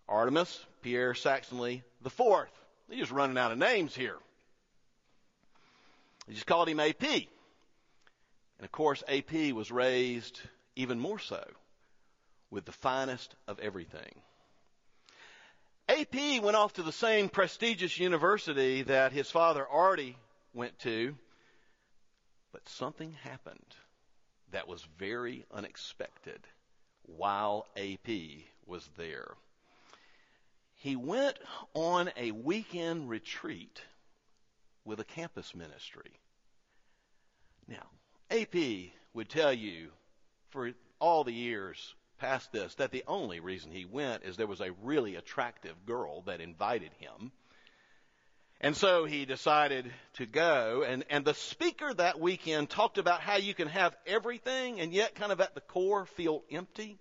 Artemus 0.10 0.66
Pierre 0.82 1.14
Saxonly 1.14 1.84
the 2.02 2.10
fourth. 2.10 2.57
They're 2.88 3.00
just 3.00 3.12
running 3.12 3.38
out 3.38 3.52
of 3.52 3.58
names 3.58 3.96
here. 3.96 4.18
They 6.28 6.34
just 6.34 6.46
called 6.46 6.70
him 6.70 6.80
AP. 6.80 7.04
And 7.04 8.66
of 8.66 8.72
course, 8.72 9.04
AP 9.08 9.54
was 9.54 9.72
raised 9.72 10.40
even 10.76 11.00
more 11.00 11.20
so 11.20 11.44
with 12.50 12.66
the 12.66 12.72
finest 12.72 13.36
of 13.48 13.60
everything. 13.60 14.22
AP 15.90 16.42
went 16.44 16.58
off 16.58 16.74
to 16.74 16.84
the 16.84 16.92
same 16.92 17.30
prestigious 17.30 17.98
university 17.98 18.84
that 18.84 19.14
his 19.14 19.32
father 19.32 19.66
Artie 19.66 20.18
went 20.54 20.78
to, 20.80 21.16
but 22.52 22.68
something 22.68 23.14
happened 23.24 23.76
that 24.52 24.68
was 24.68 24.86
very 24.98 25.46
unexpected 25.54 26.40
while 27.04 27.66
AP 27.78 28.10
was 28.66 28.88
there. 28.98 29.36
He 30.78 30.96
went 30.96 31.38
on 31.74 32.12
a 32.16 32.32
weekend 32.32 33.10
retreat 33.10 33.82
with 34.86 35.00
a 35.00 35.04
campus 35.04 35.54
ministry. 35.56 36.20
Now, 37.68 37.88
AP 38.30 38.92
would 39.14 39.30
tell 39.30 39.54
you 39.54 39.90
for 40.50 40.72
all 41.00 41.24
the 41.24 41.34
years 41.34 41.96
past 42.20 42.52
this 42.52 42.76
that 42.76 42.92
the 42.92 43.04
only 43.08 43.40
reason 43.40 43.72
he 43.72 43.86
went 43.86 44.24
is 44.24 44.38
there 44.38 44.48
was 44.48 44.62
a 44.62 44.72
really 44.84 45.16
attractive 45.16 45.86
girl 45.86 46.22
that 46.22 46.42
invited 46.42 46.92
him. 47.00 47.32
And 48.60 48.76
so 48.76 49.06
he 49.06 49.26
decided 49.26 49.92
to 50.14 50.26
go. 50.26 50.84
And, 50.88 51.06
and 51.10 51.24
the 51.24 51.36
speaker 51.36 51.94
that 51.94 52.20
weekend 52.20 52.70
talked 52.70 52.98
about 52.98 53.22
how 53.22 53.36
you 53.36 53.54
can 53.54 53.68
have 53.68 53.96
everything 54.08 54.80
and 54.80 54.92
yet 54.92 55.16
kind 55.16 55.32
of 55.32 55.42
at 55.42 55.54
the 55.54 55.62
core 55.62 56.06
feel 56.06 56.44
empty. 56.52 56.98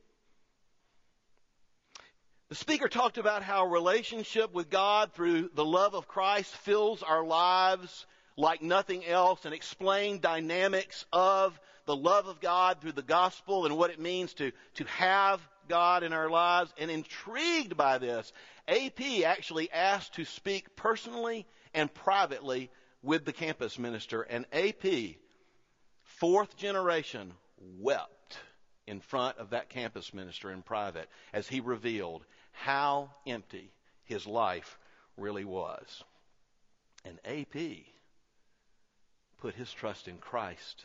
The 2.48 2.54
speaker 2.54 2.88
talked 2.88 3.18
about 3.18 3.42
how 3.42 3.66
relationship 3.66 4.52
with 4.54 4.70
God 4.70 5.12
through 5.12 5.50
the 5.54 5.64
love 5.64 5.96
of 5.96 6.06
Christ 6.06 6.54
fills 6.58 7.02
our 7.02 7.24
lives 7.24 8.06
like 8.36 8.62
nothing 8.62 9.04
else 9.04 9.44
and 9.44 9.52
explained 9.52 10.20
dynamics 10.20 11.06
of 11.12 11.58
the 11.86 11.96
love 11.96 12.28
of 12.28 12.40
God 12.40 12.80
through 12.80 12.92
the 12.92 13.02
gospel 13.02 13.66
and 13.66 13.76
what 13.76 13.90
it 13.90 13.98
means 13.98 14.32
to, 14.34 14.52
to 14.74 14.84
have 14.84 15.40
God 15.66 16.04
in 16.04 16.12
our 16.12 16.30
lives. 16.30 16.72
And 16.78 16.88
intrigued 16.88 17.76
by 17.76 17.98
this, 17.98 18.32
AP 18.68 19.24
actually 19.24 19.72
asked 19.72 20.14
to 20.14 20.24
speak 20.24 20.76
personally 20.76 21.46
and 21.74 21.92
privately 21.92 22.70
with 23.02 23.24
the 23.24 23.32
campus 23.32 23.76
minister. 23.76 24.22
And 24.22 24.46
AP, 24.52 25.16
fourth 26.04 26.56
generation, 26.56 27.32
wept 27.80 28.38
in 28.86 29.00
front 29.00 29.38
of 29.38 29.50
that 29.50 29.68
campus 29.68 30.14
minister 30.14 30.50
in 30.50 30.62
private 30.62 31.08
as 31.32 31.48
he 31.48 31.60
revealed 31.60 32.24
how 32.52 33.10
empty 33.26 33.70
his 34.04 34.26
life 34.26 34.78
really 35.16 35.44
was. 35.44 36.04
And 37.04 37.18
AP 37.24 37.84
put 39.38 39.54
his 39.54 39.72
trust 39.72 40.08
in 40.08 40.18
Christ 40.18 40.84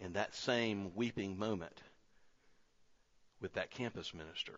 in 0.00 0.14
that 0.14 0.34
same 0.34 0.94
weeping 0.94 1.38
moment 1.38 1.82
with 3.40 3.54
that 3.54 3.70
campus 3.70 4.14
minister. 4.14 4.54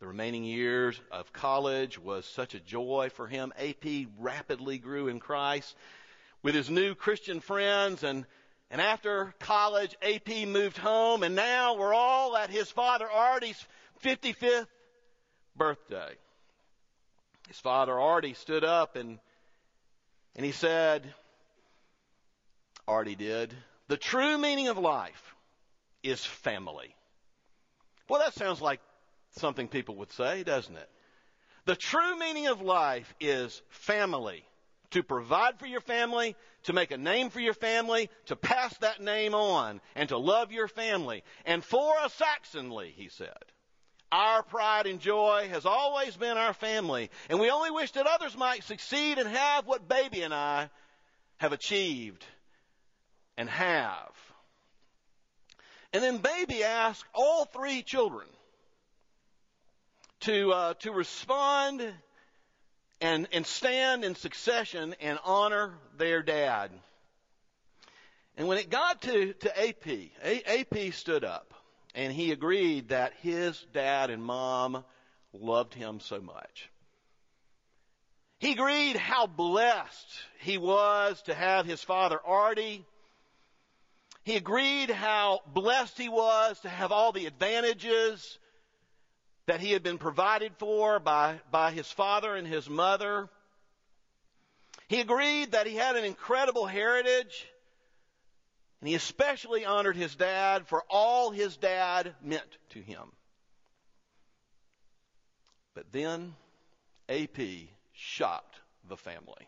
The 0.00 0.06
remaining 0.06 0.44
years 0.44 1.00
of 1.10 1.32
college 1.32 1.98
was 1.98 2.24
such 2.24 2.54
a 2.54 2.60
joy 2.60 3.10
for 3.12 3.26
him. 3.26 3.52
AP 3.58 4.06
rapidly 4.18 4.78
grew 4.78 5.08
in 5.08 5.20
Christ 5.20 5.76
with 6.42 6.54
his 6.54 6.70
new 6.70 6.94
Christian 6.94 7.40
friends 7.40 8.02
and 8.02 8.24
and 8.70 8.80
after 8.80 9.34
college, 9.40 9.96
AP 10.00 10.46
moved 10.46 10.78
home, 10.78 11.22
and 11.22 11.34
now 11.34 11.76
we're 11.76 11.94
all 11.94 12.36
at 12.36 12.50
his 12.50 12.70
father 12.70 13.10
Artie's 13.10 13.62
55th 14.04 14.66
birthday. 15.56 16.14
His 17.48 17.58
father 17.58 17.98
Artie 17.98 18.34
stood 18.34 18.64
up 18.64 18.94
and 18.94 19.18
and 20.36 20.46
he 20.46 20.52
said, 20.52 21.12
Artie 22.86 23.16
did, 23.16 23.52
the 23.88 23.96
true 23.96 24.38
meaning 24.38 24.68
of 24.68 24.78
life 24.78 25.34
is 26.04 26.24
family. 26.24 26.94
Well, 28.08 28.20
that 28.20 28.34
sounds 28.34 28.60
like 28.60 28.80
something 29.32 29.68
people 29.68 29.96
would 29.96 30.12
say, 30.12 30.44
doesn't 30.44 30.76
it? 30.76 30.88
The 31.64 31.76
true 31.76 32.18
meaning 32.18 32.46
of 32.46 32.62
life 32.62 33.12
is 33.20 33.60
family. 33.68 34.44
To 34.90 35.02
provide 35.02 35.58
for 35.58 35.66
your 35.66 35.80
family, 35.80 36.34
to 36.64 36.72
make 36.72 36.90
a 36.90 36.98
name 36.98 37.30
for 37.30 37.40
your 37.40 37.54
family, 37.54 38.10
to 38.26 38.36
pass 38.36 38.76
that 38.78 39.00
name 39.00 39.34
on, 39.34 39.80
and 39.94 40.08
to 40.08 40.18
love 40.18 40.52
your 40.52 40.68
family. 40.68 41.22
And 41.46 41.64
for 41.64 41.94
a 42.02 42.08
Saxonly, 42.08 42.92
he 42.94 43.08
said, 43.08 43.28
our 44.12 44.42
pride 44.42 44.86
and 44.86 44.98
joy 44.98 45.48
has 45.52 45.64
always 45.64 46.16
been 46.16 46.36
our 46.36 46.52
family, 46.52 47.10
and 47.28 47.38
we 47.38 47.50
only 47.50 47.70
wish 47.70 47.92
that 47.92 48.08
others 48.08 48.36
might 48.36 48.64
succeed 48.64 49.18
and 49.18 49.28
have 49.28 49.66
what 49.66 49.88
Baby 49.88 50.22
and 50.22 50.34
I 50.34 50.68
have 51.38 51.52
achieved 51.52 52.24
and 53.36 53.48
have. 53.48 54.12
And 55.92 56.02
then 56.02 56.18
baby 56.18 56.62
asked 56.62 57.04
all 57.14 57.46
three 57.46 57.82
children 57.82 58.26
to, 60.20 60.52
uh, 60.52 60.74
to 60.80 60.92
respond 60.92 61.82
and, 63.00 63.28
and 63.32 63.46
stand 63.46 64.04
in 64.04 64.14
succession 64.14 64.94
and 65.00 65.18
honor 65.24 65.74
their 65.96 66.22
dad. 66.22 66.70
And 68.36 68.48
when 68.48 68.58
it 68.58 68.70
got 68.70 69.02
to, 69.02 69.32
to 69.32 69.68
AP, 69.68 69.86
A, 70.24 70.60
AP 70.60 70.92
stood 70.92 71.24
up 71.24 71.54
and 71.94 72.12
he 72.12 72.32
agreed 72.32 72.88
that 72.88 73.12
his 73.22 73.58
dad 73.72 74.10
and 74.10 74.22
mom 74.22 74.84
loved 75.32 75.74
him 75.74 76.00
so 76.00 76.20
much. 76.20 76.70
He 78.38 78.52
agreed 78.52 78.96
how 78.96 79.26
blessed 79.26 80.08
he 80.40 80.56
was 80.56 81.20
to 81.22 81.34
have 81.34 81.66
his 81.66 81.82
father 81.82 82.18
Artie 82.24 82.86
he 84.22 84.36
agreed 84.36 84.90
how 84.90 85.40
blessed 85.46 85.96
he 85.96 86.08
was 86.08 86.60
to 86.60 86.68
have 86.68 86.92
all 86.92 87.12
the 87.12 87.26
advantages 87.26 88.38
that 89.46 89.60
he 89.60 89.72
had 89.72 89.82
been 89.82 89.98
provided 89.98 90.52
for 90.58 91.00
by, 91.00 91.40
by 91.50 91.70
his 91.72 91.90
father 91.90 92.34
and 92.34 92.46
his 92.46 92.68
mother. 92.68 93.28
He 94.88 95.00
agreed 95.00 95.52
that 95.52 95.66
he 95.66 95.76
had 95.76 95.96
an 95.96 96.04
incredible 96.04 96.66
heritage. 96.66 97.46
And 98.80 98.88
he 98.88 98.94
especially 98.94 99.64
honored 99.64 99.96
his 99.96 100.14
dad 100.14 100.66
for 100.66 100.82
all 100.88 101.30
his 101.30 101.56
dad 101.56 102.14
meant 102.22 102.58
to 102.70 102.80
him. 102.80 103.12
But 105.74 105.92
then 105.92 106.34
AP 107.08 107.38
shocked 107.92 108.60
the 108.88 108.96
family. 108.96 109.46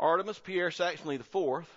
Artemus 0.00 0.42
Pierre 0.42 0.70
Saxonly 0.70 1.20
IV, 1.20 1.68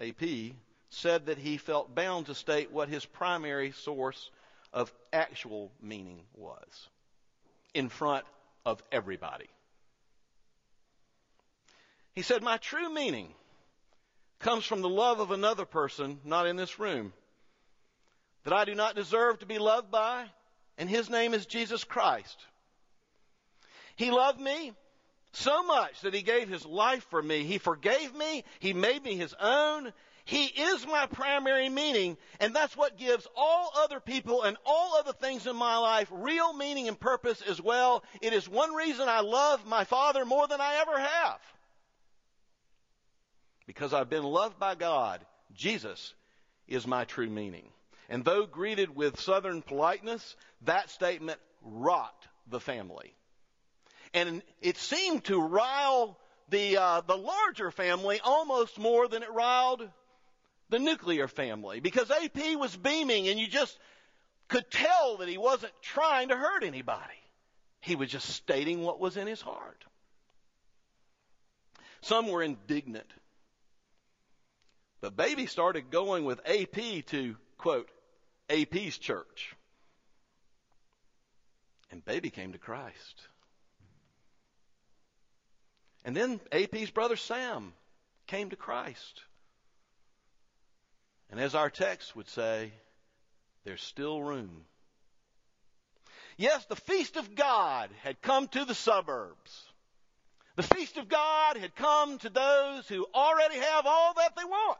AP, 0.00 0.54
said 0.90 1.26
that 1.26 1.38
he 1.38 1.56
felt 1.56 1.94
bound 1.94 2.26
to 2.26 2.34
state 2.34 2.70
what 2.70 2.88
his 2.88 3.04
primary 3.04 3.72
source 3.72 4.30
of 4.72 4.92
actual 5.12 5.70
meaning 5.82 6.20
was 6.34 6.88
in 7.74 7.88
front 7.88 8.24
of 8.64 8.82
everybody. 8.90 9.48
He 12.14 12.22
said, 12.22 12.42
My 12.42 12.56
true 12.56 12.92
meaning 12.92 13.32
comes 14.40 14.64
from 14.64 14.80
the 14.80 14.88
love 14.88 15.20
of 15.20 15.30
another 15.30 15.64
person 15.64 16.18
not 16.24 16.46
in 16.46 16.56
this 16.56 16.78
room 16.78 17.12
that 18.44 18.52
I 18.52 18.64
do 18.64 18.74
not 18.74 18.94
deserve 18.96 19.40
to 19.40 19.46
be 19.46 19.58
loved 19.58 19.90
by, 19.90 20.24
and 20.78 20.88
his 20.88 21.10
name 21.10 21.34
is 21.34 21.46
Jesus 21.46 21.84
Christ. 21.84 22.38
He 23.96 24.10
loved 24.10 24.40
me 24.40 24.72
so 25.32 25.62
much 25.64 26.00
that 26.02 26.14
he 26.14 26.22
gave 26.22 26.48
his 26.48 26.64
life 26.64 27.04
for 27.10 27.20
me. 27.20 27.44
He 27.44 27.58
forgave 27.58 28.14
me. 28.14 28.44
He 28.60 28.72
made 28.72 29.02
me 29.02 29.16
his 29.16 29.34
own. 29.40 29.92
He 30.28 30.44
is 30.44 30.86
my 30.86 31.06
primary 31.06 31.70
meaning, 31.70 32.18
and 32.38 32.54
that's 32.54 32.76
what 32.76 32.98
gives 32.98 33.26
all 33.34 33.72
other 33.78 33.98
people 33.98 34.42
and 34.42 34.58
all 34.66 34.96
other 34.96 35.14
things 35.14 35.46
in 35.46 35.56
my 35.56 35.78
life 35.78 36.06
real 36.12 36.52
meaning 36.52 36.86
and 36.86 37.00
purpose 37.00 37.40
as 37.40 37.62
well. 37.62 38.04
It 38.20 38.34
is 38.34 38.46
one 38.46 38.74
reason 38.74 39.08
I 39.08 39.20
love 39.20 39.66
my 39.66 39.84
Father 39.84 40.26
more 40.26 40.46
than 40.46 40.60
I 40.60 40.82
ever 40.82 41.00
have. 41.00 41.40
Because 43.66 43.94
I've 43.94 44.10
been 44.10 44.22
loved 44.22 44.58
by 44.58 44.74
God, 44.74 45.24
Jesus 45.54 46.12
is 46.66 46.86
my 46.86 47.04
true 47.04 47.30
meaning. 47.30 47.70
And 48.10 48.22
though 48.22 48.44
greeted 48.44 48.94
with 48.94 49.18
southern 49.18 49.62
politeness, 49.62 50.36
that 50.62 50.90
statement 50.90 51.40
rocked 51.62 52.28
the 52.50 52.60
family 52.60 53.14
and 54.12 54.42
it 54.60 54.76
seemed 54.76 55.24
to 55.24 55.40
rile 55.40 56.18
the 56.50 56.76
uh, 56.76 57.00
the 57.02 57.16
larger 57.16 57.70
family 57.70 58.20
almost 58.22 58.78
more 58.78 59.08
than 59.08 59.22
it 59.22 59.32
riled 59.32 59.88
the 60.70 60.78
nuclear 60.78 61.28
family 61.28 61.80
because 61.80 62.10
AP 62.10 62.56
was 62.56 62.76
beaming 62.76 63.28
and 63.28 63.38
you 63.38 63.46
just 63.46 63.78
could 64.48 64.70
tell 64.70 65.18
that 65.18 65.28
he 65.28 65.38
wasn't 65.38 65.72
trying 65.82 66.28
to 66.28 66.36
hurt 66.36 66.64
anybody. 66.64 67.02
He 67.80 67.96
was 67.96 68.10
just 68.10 68.28
stating 68.28 68.82
what 68.82 69.00
was 69.00 69.16
in 69.16 69.26
his 69.26 69.40
heart. 69.40 69.84
Some 72.00 72.28
were 72.28 72.42
indignant. 72.42 73.10
But 75.00 75.16
baby 75.16 75.46
started 75.46 75.90
going 75.90 76.24
with 76.24 76.40
AP 76.46 77.06
to 77.06 77.36
quote 77.56 77.88
AP's 78.50 78.98
church. 78.98 79.54
And 81.90 82.04
baby 82.04 82.30
came 82.30 82.52
to 82.52 82.58
Christ. 82.58 83.28
And 86.04 86.16
then 86.16 86.40
AP's 86.52 86.90
brother 86.90 87.16
Sam 87.16 87.72
came 88.26 88.50
to 88.50 88.56
Christ. 88.56 89.22
And 91.30 91.40
as 91.40 91.54
our 91.54 91.70
text 91.70 92.16
would 92.16 92.28
say, 92.28 92.72
there's 93.64 93.82
still 93.82 94.22
room. 94.22 94.64
Yes, 96.36 96.64
the 96.66 96.76
feast 96.76 97.16
of 97.16 97.34
God 97.34 97.90
had 98.02 98.22
come 98.22 98.48
to 98.48 98.64
the 98.64 98.74
suburbs. 98.74 99.64
The 100.56 100.62
feast 100.62 100.96
of 100.96 101.08
God 101.08 101.56
had 101.56 101.74
come 101.76 102.18
to 102.18 102.30
those 102.30 102.88
who 102.88 103.06
already 103.14 103.56
have 103.56 103.86
all 103.86 104.14
that 104.14 104.34
they 104.36 104.44
want. 104.44 104.78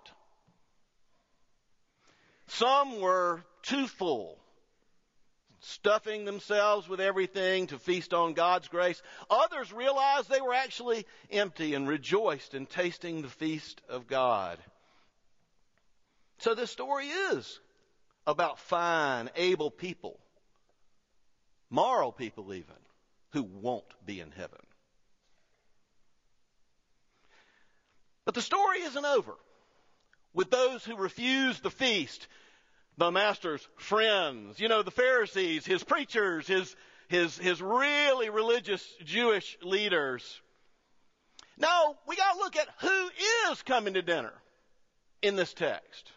Some 2.48 3.00
were 3.00 3.44
too 3.62 3.87
full, 3.87 4.38
stuffing 5.61 6.24
themselves 6.24 6.88
with 6.88 7.00
everything 7.00 7.66
to 7.68 7.78
feast 7.78 8.14
on 8.14 8.32
God's 8.32 8.68
grace. 8.68 9.02
Others 9.28 9.72
realized 9.72 10.28
they 10.28 10.40
were 10.40 10.54
actually 10.54 11.06
empty 11.30 11.74
and 11.74 11.87
rejoiced 11.87 12.54
in 12.54 12.66
tasting 12.66 13.22
the 13.22 13.28
feast 13.28 13.80
of 13.88 14.06
God. 14.06 14.58
So 16.38 16.55
this 16.55 16.70
story 16.70 17.07
is 17.07 17.61
about 18.27 18.59
fine, 18.59 19.31
able 19.35 19.70
people, 19.70 20.20
moral 21.68 22.12
people 22.12 22.53
even, 22.55 22.77
who 23.33 23.42
won't 23.42 23.92
be 24.07 24.20
in 24.20 24.31
heaven. 24.31 24.61
But 28.24 28.35
the 28.35 28.42
story 28.42 28.81
isn't 28.83 29.05
over 29.05 29.35
with 30.35 30.51
those 30.51 30.85
who 30.85 30.96
refuse 30.96 31.59
the 31.61 31.70
feast, 31.70 32.29
the 32.96 33.11
master's 33.11 33.66
friends, 33.77 34.61
you 34.61 34.68
know, 34.68 34.83
the 34.83 34.90
Pharisees, 34.90 35.66
his 35.66 35.83
preachers, 35.83 36.46
his, 36.46 36.77
his, 37.09 37.37
his 37.38 37.61
really 37.62 38.29
religious 38.29 38.87
Jewish 39.05 39.57
leaders. 39.62 40.40
Now, 41.57 41.96
we 42.07 42.16
gotta 42.16 42.38
look 42.38 42.57
at 42.57 42.68
who 42.81 43.11
is 43.51 43.62
coming 43.62 43.94
to 43.94 44.03
dinner 44.03 44.35
in 45.22 45.35
this 45.35 45.53
text. 45.55 46.12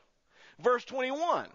Verse 0.63 0.85
21. 0.85 1.47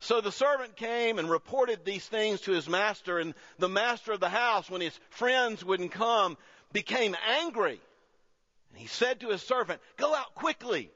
So 0.00 0.20
the 0.20 0.32
servant 0.32 0.76
came 0.76 1.18
and 1.18 1.30
reported 1.30 1.84
these 1.84 2.06
things 2.06 2.42
to 2.42 2.52
his 2.52 2.68
master, 2.68 3.18
and 3.18 3.34
the 3.58 3.68
master 3.68 4.12
of 4.12 4.20
the 4.20 4.28
house, 4.28 4.70
when 4.70 4.80
his 4.80 4.98
friends 5.10 5.64
wouldn't 5.64 5.92
come, 5.92 6.36
became 6.72 7.16
angry. 7.40 7.80
And 8.70 8.78
he 8.78 8.86
said 8.86 9.20
to 9.20 9.30
his 9.30 9.42
servant, 9.42 9.80
Go 9.96 10.14
out 10.14 10.34
quickly. 10.34 10.90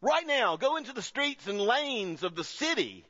Right 0.00 0.26
now, 0.26 0.56
go 0.56 0.76
into 0.76 0.92
the 0.92 1.00
streets 1.02 1.46
and 1.46 1.60
lanes 1.60 2.22
of 2.22 2.34
the 2.34 2.44
city. 2.44 3.06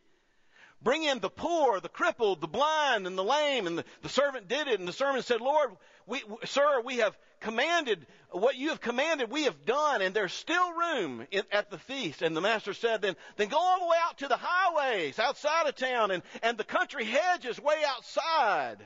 Bring 0.85 1.03
in 1.03 1.19
the 1.19 1.31
poor, 1.31 1.81
the 1.81 1.89
crippled, 1.89 2.43
the 2.43 2.47
blind, 2.47 3.07
and 3.07 3.17
the 3.17 3.25
lame. 3.25 3.67
And 3.67 3.79
the, 3.79 3.85
the 4.03 4.09
servant 4.11 4.49
did 4.49 4.69
it. 4.69 4.79
And 4.79 4.87
the 4.87 4.93
servant 4.93 5.25
said, 5.25 5.41
Lord, 5.41 5.71
we, 6.07 6.23
sir, 6.45 6.83
we 6.85 6.99
have 6.99 7.17
commanded, 7.41 8.07
what 8.31 8.57
you 8.57 8.69
have 8.69 8.81
commanded, 8.81 9.31
we 9.31 9.45
have 9.45 9.65
done, 9.65 10.03
and 10.03 10.15
there's 10.15 10.33
still 10.33 10.73
room 10.73 11.27
in, 11.31 11.43
at 11.51 11.71
the 11.71 11.79
feast. 11.79 12.21
And 12.21 12.37
the 12.37 12.43
master 12.43 12.75
said, 12.75 13.01
then, 13.01 13.17
then 13.37 13.49
go 13.49 13.59
all 13.59 13.81
the 13.81 13.87
way 13.87 13.97
out 14.07 14.19
to 14.19 14.29
the 14.29 14.39
highways 14.39 15.19
outside 15.19 15.67
of 15.67 15.75
town 15.75 16.11
and, 16.11 16.23
and 16.43 16.59
the 16.59 16.65
country 16.65 17.05
hedges 17.05 17.59
way 17.59 17.77
outside 17.87 18.79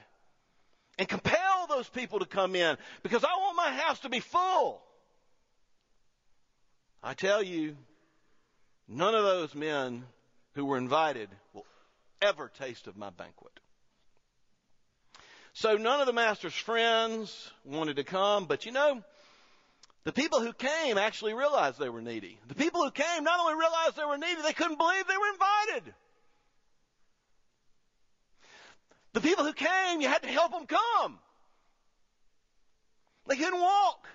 and 0.99 1.09
compel 1.09 1.67
those 1.69 1.89
people 1.89 2.21
to 2.21 2.27
come 2.27 2.55
in 2.55 2.77
because 3.03 3.25
I 3.25 3.37
want 3.39 3.57
my 3.57 3.71
house 3.71 4.01
to 4.01 4.09
be 4.09 4.21
full. 4.21 4.83
I 7.03 7.15
tell 7.15 7.43
you, 7.43 7.77
none 8.89 9.15
of 9.15 9.23
those 9.25 9.55
men 9.55 10.05
who 10.55 10.65
were 10.65 10.79
invited 10.79 11.29
will 11.55 11.65
ever 12.21 12.51
taste 12.59 12.87
of 12.87 12.97
my 12.97 13.11
banquet. 13.11 13.53
So 15.55 15.77
none 15.77 16.01
of 16.01 16.07
the 16.07 16.13
master's 16.13 16.55
friends 16.55 17.51
wanted 17.65 17.97
to 17.97 18.05
come, 18.05 18.47
but 18.47 18.65
you 18.65 18.73
know, 18.73 19.03
the 20.05 20.13
people 20.13 20.41
who 20.41 20.53
came 20.53 20.97
actually 20.97 21.35
realized 21.35 21.79
they 21.79 21.89
were 21.89 22.01
needy. 22.01 22.39
The 22.49 22.55
people 22.55 22.85
who 22.85 22.91
came 22.91 23.25
not 23.25 23.41
only 23.41 23.55
realized 23.55 23.97
they 23.97 24.05
were 24.05 24.19
needy, 24.19 24.41
they 24.43 24.53
couldn't 24.53 24.79
believe 24.79 25.07
they 25.07 25.17
were 25.17 25.33
invited. 25.33 25.95
The 29.15 29.21
people 29.21 29.45
who 29.45 29.53
came, 29.53 30.01
you 30.01 30.09
had 30.09 30.23
to 30.23 30.29
help 30.29 30.53
them 30.53 30.67
come. 30.67 31.19
They 33.27 33.37
couldn't 33.37 33.61
walk. 33.61 34.07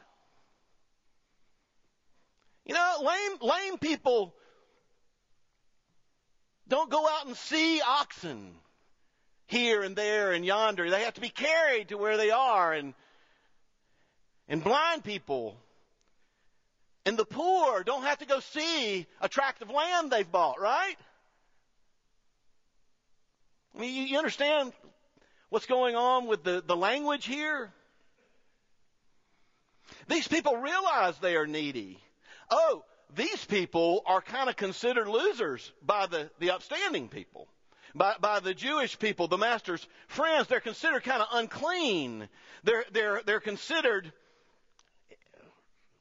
You 2.65 2.73
know, 2.73 2.95
lame, 3.01 3.37
lame 3.41 3.77
people 3.77 4.33
don't 6.73 6.89
go 6.89 7.07
out 7.07 7.27
and 7.27 7.37
see 7.37 7.81
oxen 7.81 8.51
here 9.45 9.83
and 9.83 9.95
there 9.95 10.31
and 10.31 10.43
yonder. 10.43 10.89
They 10.89 11.03
have 11.03 11.13
to 11.13 11.21
be 11.21 11.29
carried 11.29 11.89
to 11.89 11.99
where 11.99 12.17
they 12.17 12.31
are 12.31 12.73
and 12.73 12.95
and 14.47 14.63
blind 14.63 15.03
people 15.03 15.55
and 17.05 17.15
the 17.15 17.25
poor 17.25 17.83
don't 17.83 18.01
have 18.01 18.17
to 18.19 18.25
go 18.25 18.39
see 18.39 19.05
a 19.21 19.29
tract 19.29 19.61
of 19.61 19.69
land 19.69 20.09
they've 20.09 20.31
bought, 20.31 20.59
right? 20.59 20.95
I 23.75 23.79
mean, 23.79 24.07
you, 24.07 24.17
understand 24.17 24.73
what's 25.49 25.67
going 25.67 25.95
on 25.95 26.25
with 26.25 26.43
the, 26.43 26.63
the 26.65 26.75
language 26.75 27.27
here? 27.27 27.71
These 30.07 30.27
people 30.27 30.57
realize 30.57 31.19
they 31.19 31.35
are 31.35 31.45
needy. 31.45 31.99
Oh, 32.49 32.83
these 33.15 33.45
people 33.45 34.03
are 34.05 34.21
kind 34.21 34.49
of 34.49 34.55
considered 34.55 35.07
losers 35.07 35.71
by 35.81 36.07
the, 36.07 36.29
the 36.39 36.51
upstanding 36.51 37.09
people 37.09 37.47
by, 37.95 38.15
by 38.19 38.39
the 38.39 38.53
Jewish 38.53 38.97
people, 38.97 39.27
the 39.27 39.37
master's 39.37 39.85
friends, 40.07 40.47
they're 40.47 40.59
considered 40.59 41.03
kind 41.03 41.21
of 41.21 41.27
unclean. 41.31 42.27
They're, 42.63 42.85
they're, 42.91 43.21
they're 43.25 43.39
considered, 43.39 44.11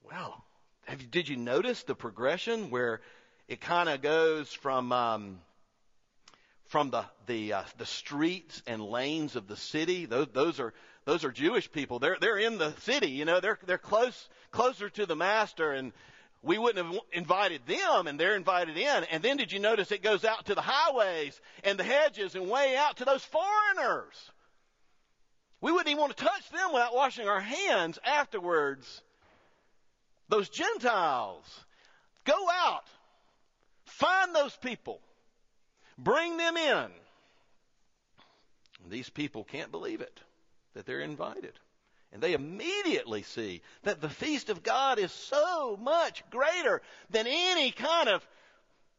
well, 0.09 0.43
have 0.87 1.03
you, 1.03 1.09
did 1.09 1.29
you 1.29 1.37
notice 1.37 1.83
the 1.83 1.95
progression 1.95 2.71
where 2.71 3.01
it 3.49 3.61
kind 3.61 3.89
of 3.89 4.01
goes 4.01 4.53
from, 4.53 4.93
um, 4.93 5.41
from 6.67 6.91
the, 6.91 7.05
the, 7.27 7.53
uh, 7.53 7.63
the 7.79 7.87
streets 7.87 8.63
and 8.67 8.83
lanes 8.83 9.37
of 9.37 9.47
the 9.47 9.57
city? 9.57 10.07
Those, 10.07 10.29
those 10.33 10.61
are, 10.61 10.73
those 11.05 11.25
are 11.25 11.33
Jewish 11.33 11.71
people. 11.71 11.99
They're, 11.99 12.17
they're 12.21 12.39
in 12.39 12.59
the 12.59 12.73
city, 12.81 13.11
you 13.11 13.25
know, 13.25 13.41
they're, 13.41 13.59
they're 13.67 13.79
close, 13.79 14.29
closer 14.51 14.89
to 14.89 15.05
the 15.05 15.17
master 15.17 15.73
and, 15.73 15.93
we 16.43 16.59
wouldn't 16.59 16.85
have 16.85 17.01
invited 17.13 17.67
them 17.67 18.07
and 18.07 18.19
they're 18.19 18.37
invited 18.37 18.77
in. 18.77 19.05
And 19.11 19.23
then 19.23 19.37
did 19.37 19.53
you 19.53 19.61
notice 19.61 19.93
it 19.93 20.03
goes 20.03 20.25
out 20.25 20.47
to 20.47 20.55
the 20.55 20.63
highways 20.63 21.41
and 21.63 21.79
the 21.79 21.85
hedges 21.85 22.35
and 22.35 22.51
way 22.51 22.77
out 22.77 22.97
to 22.97 23.05
those 23.05 23.25
foreigners? 23.25 24.31
We 25.61 25.71
wouldn't 25.71 25.89
even 25.89 26.01
want 26.01 26.17
to 26.17 26.25
touch 26.25 26.51
them 26.51 26.73
without 26.73 26.95
washing 26.95 27.29
our 27.29 27.41
hands 27.41 27.99
afterwards. 28.05 29.03
Those 30.29 30.49
Gentiles. 30.49 31.45
Go 32.25 32.49
out. 32.51 32.85
Find 33.85 34.35
those 34.35 34.57
people. 34.57 35.01
Bring 35.97 36.37
them 36.37 36.57
in. 36.57 36.91
These 38.89 39.11
people 39.11 39.45
can't 39.45 39.71
believe 39.71 40.01
it 40.01 40.21
that 40.75 40.87
they're 40.87 41.01
invited. 41.01 41.53
And 42.13 42.23
they 42.23 42.35
immediately 42.35 43.23
see 43.23 43.63
that 43.85 44.01
the 44.01 44.09
feast 44.09 44.51
of 44.51 44.63
God 44.63 44.99
is 44.99 45.11
so 45.13 45.79
much 45.81 46.23
greater 46.31 46.83
than 47.11 47.27
any 47.27 47.71
kind 47.71 48.09
of 48.09 48.27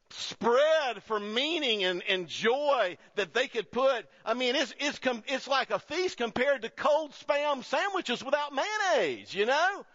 spread 0.09 1.03
for 1.03 1.19
meaning 1.19 1.83
and, 1.83 2.03
and 2.07 2.27
joy 2.27 2.97
that 3.15 3.33
they 3.33 3.47
could 3.47 3.71
put. 3.71 4.05
I 4.25 4.33
mean, 4.33 4.55
it's, 4.55 4.73
it's, 4.79 4.99
com- 4.99 5.23
it's 5.27 5.47
like 5.47 5.69
a 5.69 5.79
feast 5.79 6.17
compared 6.17 6.63
to 6.63 6.69
cold 6.69 7.11
spam 7.11 7.63
sandwiches 7.63 8.23
without 8.23 8.51
mayonnaise, 8.53 9.33
you 9.33 9.45
know? 9.45 9.85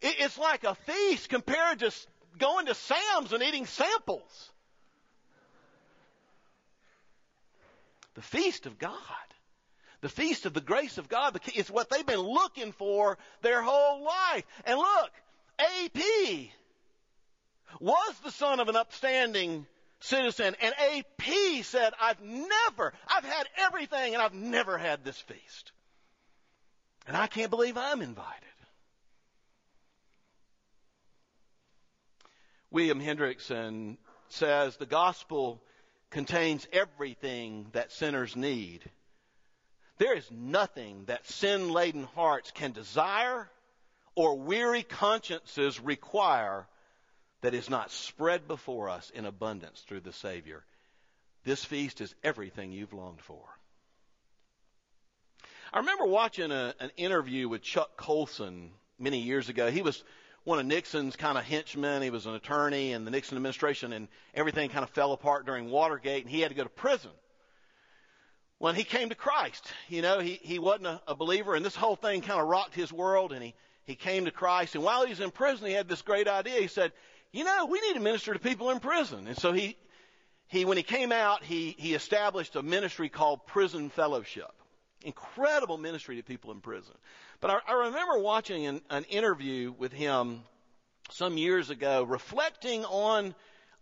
It, 0.00 0.16
it's 0.18 0.38
like 0.38 0.64
a 0.64 0.74
feast 0.74 1.28
compared 1.28 1.80
to 1.80 1.92
going 2.38 2.66
to 2.66 2.74
Sam's 2.74 3.32
and 3.32 3.42
eating 3.42 3.66
samples. 3.66 4.50
The 8.14 8.22
feast 8.22 8.66
of 8.66 8.78
God 8.78 8.92
the 10.02 10.08
feast 10.08 10.46
of 10.46 10.52
the 10.52 10.60
grace 10.60 10.98
of 10.98 11.08
God 11.08 11.40
is 11.54 11.70
what 11.70 11.88
they've 11.88 12.04
been 12.04 12.18
looking 12.18 12.72
for 12.72 13.16
their 13.40 13.62
whole 13.62 14.04
life. 14.04 14.44
And 14.64 14.76
look, 14.76 15.10
AP 15.60 16.02
was 17.80 18.14
the 18.24 18.32
son 18.32 18.58
of 18.58 18.68
an 18.68 18.76
upstanding 18.76 19.64
citizen, 20.00 20.56
and 20.60 20.74
AP 20.76 21.64
said, 21.64 21.92
I've 22.00 22.20
never, 22.20 22.92
I've 23.06 23.24
had 23.24 23.46
everything, 23.56 24.14
and 24.14 24.22
I've 24.22 24.34
never 24.34 24.76
had 24.76 25.04
this 25.04 25.18
feast. 25.18 25.70
And 27.06 27.16
I 27.16 27.28
can't 27.28 27.50
believe 27.50 27.78
I'm 27.78 28.02
invited. 28.02 28.42
William 32.72 33.00
Hendriksen 33.00 33.98
says 34.30 34.76
the 34.76 34.86
gospel 34.86 35.62
contains 36.10 36.66
everything 36.72 37.68
that 37.72 37.92
sinners 37.92 38.34
need 38.34 38.90
there 40.02 40.14
is 40.16 40.28
nothing 40.32 41.04
that 41.06 41.24
sin 41.28 41.70
laden 41.70 42.08
hearts 42.16 42.50
can 42.50 42.72
desire 42.72 43.48
or 44.16 44.36
weary 44.36 44.82
consciences 44.82 45.78
require 45.78 46.66
that 47.42 47.54
is 47.54 47.70
not 47.70 47.92
spread 47.92 48.48
before 48.48 48.88
us 48.88 49.10
in 49.10 49.26
abundance 49.26 49.80
through 49.86 50.00
the 50.00 50.12
Savior. 50.12 50.64
This 51.44 51.64
feast 51.64 52.00
is 52.00 52.12
everything 52.24 52.72
you've 52.72 52.92
longed 52.92 53.20
for. 53.20 53.44
I 55.72 55.78
remember 55.78 56.06
watching 56.06 56.50
a, 56.50 56.74
an 56.80 56.90
interview 56.96 57.48
with 57.48 57.62
Chuck 57.62 57.96
Colson 57.96 58.72
many 58.98 59.20
years 59.20 59.48
ago. 59.48 59.70
He 59.70 59.82
was 59.82 60.02
one 60.42 60.58
of 60.58 60.66
Nixon's 60.66 61.14
kind 61.14 61.38
of 61.38 61.44
henchmen. 61.44 62.02
He 62.02 62.10
was 62.10 62.26
an 62.26 62.34
attorney 62.34 62.90
in 62.90 63.04
the 63.04 63.12
Nixon 63.12 63.36
administration, 63.36 63.92
and 63.92 64.08
everything 64.34 64.68
kind 64.68 64.82
of 64.82 64.90
fell 64.90 65.12
apart 65.12 65.46
during 65.46 65.70
Watergate, 65.70 66.24
and 66.24 66.30
he 66.30 66.40
had 66.40 66.48
to 66.48 66.56
go 66.56 66.64
to 66.64 66.70
prison. 66.70 67.12
When 68.62 68.76
he 68.76 68.84
came 68.84 69.08
to 69.08 69.16
Christ, 69.16 69.66
you 69.88 70.02
know, 70.02 70.20
he, 70.20 70.38
he 70.40 70.60
wasn't 70.60 70.86
a, 70.86 71.02
a 71.08 71.14
believer, 71.16 71.56
and 71.56 71.64
this 71.66 71.74
whole 71.74 71.96
thing 71.96 72.20
kind 72.20 72.40
of 72.40 72.46
rocked 72.46 72.76
his 72.76 72.92
world, 72.92 73.32
and 73.32 73.42
he, 73.42 73.54
he 73.82 73.96
came 73.96 74.26
to 74.26 74.30
Christ. 74.30 74.76
And 74.76 74.84
while 74.84 75.02
he 75.02 75.10
was 75.10 75.18
in 75.18 75.32
prison, 75.32 75.66
he 75.66 75.72
had 75.72 75.88
this 75.88 76.02
great 76.02 76.28
idea. 76.28 76.60
He 76.60 76.68
said, 76.68 76.92
you 77.32 77.42
know, 77.42 77.66
we 77.66 77.80
need 77.80 77.94
to 77.94 78.00
minister 78.00 78.32
to 78.32 78.38
people 78.38 78.70
in 78.70 78.78
prison. 78.78 79.26
And 79.26 79.36
so 79.36 79.52
he, 79.52 79.76
he 80.46 80.64
when 80.64 80.76
he 80.76 80.84
came 80.84 81.10
out, 81.10 81.42
he, 81.42 81.74
he 81.76 81.92
established 81.94 82.54
a 82.54 82.62
ministry 82.62 83.08
called 83.08 83.48
Prison 83.48 83.90
Fellowship. 83.90 84.52
Incredible 85.04 85.76
ministry 85.76 86.14
to 86.18 86.22
people 86.22 86.52
in 86.52 86.60
prison. 86.60 86.94
But 87.40 87.50
I, 87.50 87.58
I 87.66 87.72
remember 87.86 88.20
watching 88.20 88.66
an, 88.66 88.80
an 88.90 89.02
interview 89.10 89.74
with 89.76 89.92
him 89.92 90.44
some 91.10 91.36
years 91.36 91.70
ago, 91.70 92.04
reflecting 92.04 92.84
on 92.84 93.34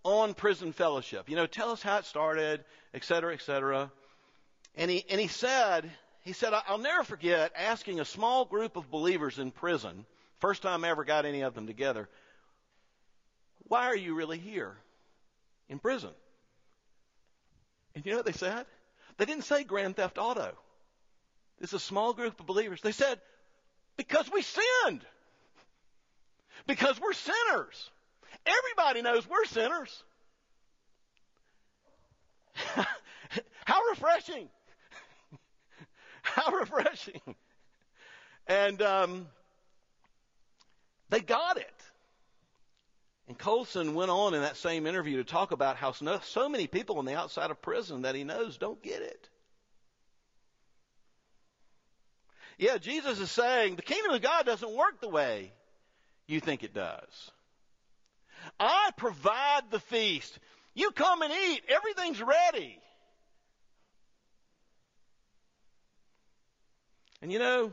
on 0.03 0.33
prison 0.33 0.73
fellowship. 0.73 1.29
You 1.29 1.37
know, 1.37 1.45
tell 1.45 1.71
us 1.71 1.83
how 1.83 1.99
it 1.99 2.07
started, 2.07 2.65
et 2.95 3.05
cetera, 3.05 3.35
et 3.35 3.43
cetera. 3.43 3.93
And 4.77 4.91
he 4.91 5.05
and 5.11 5.21
he 5.21 5.27
said, 5.29 5.91
he 6.23 6.33
said, 6.33 6.53
I'll 6.69 6.79
never 6.79 7.05
forget 7.05 7.53
asking 7.57 8.01
a 8.01 8.05
small 8.05 8.45
group 8.45 8.77
of 8.77 8.91
believers 8.91 9.39
in 9.39 9.51
prison, 9.51 10.05
first 10.39 10.63
time 10.63 10.85
I 10.85 10.91
ever 10.91 11.05
got 11.05 11.25
any 11.25 11.43
of 11.43 11.55
them 11.55 11.67
together, 11.67 12.09
why 13.69 13.87
are 13.87 13.97
you 13.97 14.15
really 14.15 14.39
here 14.39 14.77
in 15.69 15.79
prison? 15.79 16.11
And 17.95 18.05
you 18.05 18.13
know 18.13 18.19
what 18.19 18.27
they 18.27 18.33
said? 18.33 18.67
They 19.17 19.25
didn't 19.25 19.45
say 19.45 19.65
Grand 19.65 19.97
Theft 19.97 20.19
Auto. 20.19 20.53
This 21.61 21.71
is 21.71 21.75
a 21.75 21.81
small 21.81 22.15
group 22.15 22.41
of 22.41 22.47
believers. 22.47 22.81
They 22.81 22.93
said, 22.93 23.21
because 23.97 24.31
we 24.33 24.43
sinned. 24.43 25.05
Because 26.67 26.99
we're 27.01 27.13
sinners. 27.13 27.91
Everybody 28.47 29.03
knows 29.03 29.29
we're 29.29 29.45
sinners. 29.45 30.03
How 33.67 33.81
refreshing. 33.91 34.49
How 36.35 36.53
refreshing. 36.59 37.35
And 38.47 38.83
um, 38.83 39.27
they 41.09 41.21
got 41.21 41.57
it. 41.57 41.75
And 43.29 43.39
Colson 43.39 43.95
went 43.95 44.11
on 44.11 44.35
in 44.35 44.43
that 44.43 44.57
same 44.57 44.87
interview 44.87 45.19
to 45.19 45.25
talk 45.25 45.53
about 45.53 45.77
how 45.77 45.93
so 45.93 46.49
many 46.49 46.67
people 46.67 46.99
on 46.99 47.05
the 47.05 47.15
outside 47.15 47.51
of 47.51 47.63
prison 47.63 48.03
that 48.03 48.17
he 48.17 48.25
knows 48.25 48.59
don't 48.59 48.83
get 48.83 49.03
it. 49.03 49.29
Yeah, 52.59 52.77
Jesus 52.79 53.21
is 53.21 53.31
saying 53.31 53.77
the 53.77 53.83
kingdom 53.83 54.13
of 54.13 54.21
God 54.21 54.47
doesn't 54.47 54.75
work 54.75 55.01
the 55.01 55.09
way 55.09 55.53
you 56.27 56.41
think 56.41 56.63
it 56.63 56.75
does. 56.75 57.31
I 58.59 58.91
provide 58.97 59.71
the 59.71 59.81
feast. 59.81 60.39
You 60.75 60.91
come 60.91 61.23
and 61.23 61.33
eat. 61.33 61.63
Everything's 61.69 62.21
ready. 62.21 62.79
And 67.23 67.33
you 67.33 67.39
know, 67.39 67.73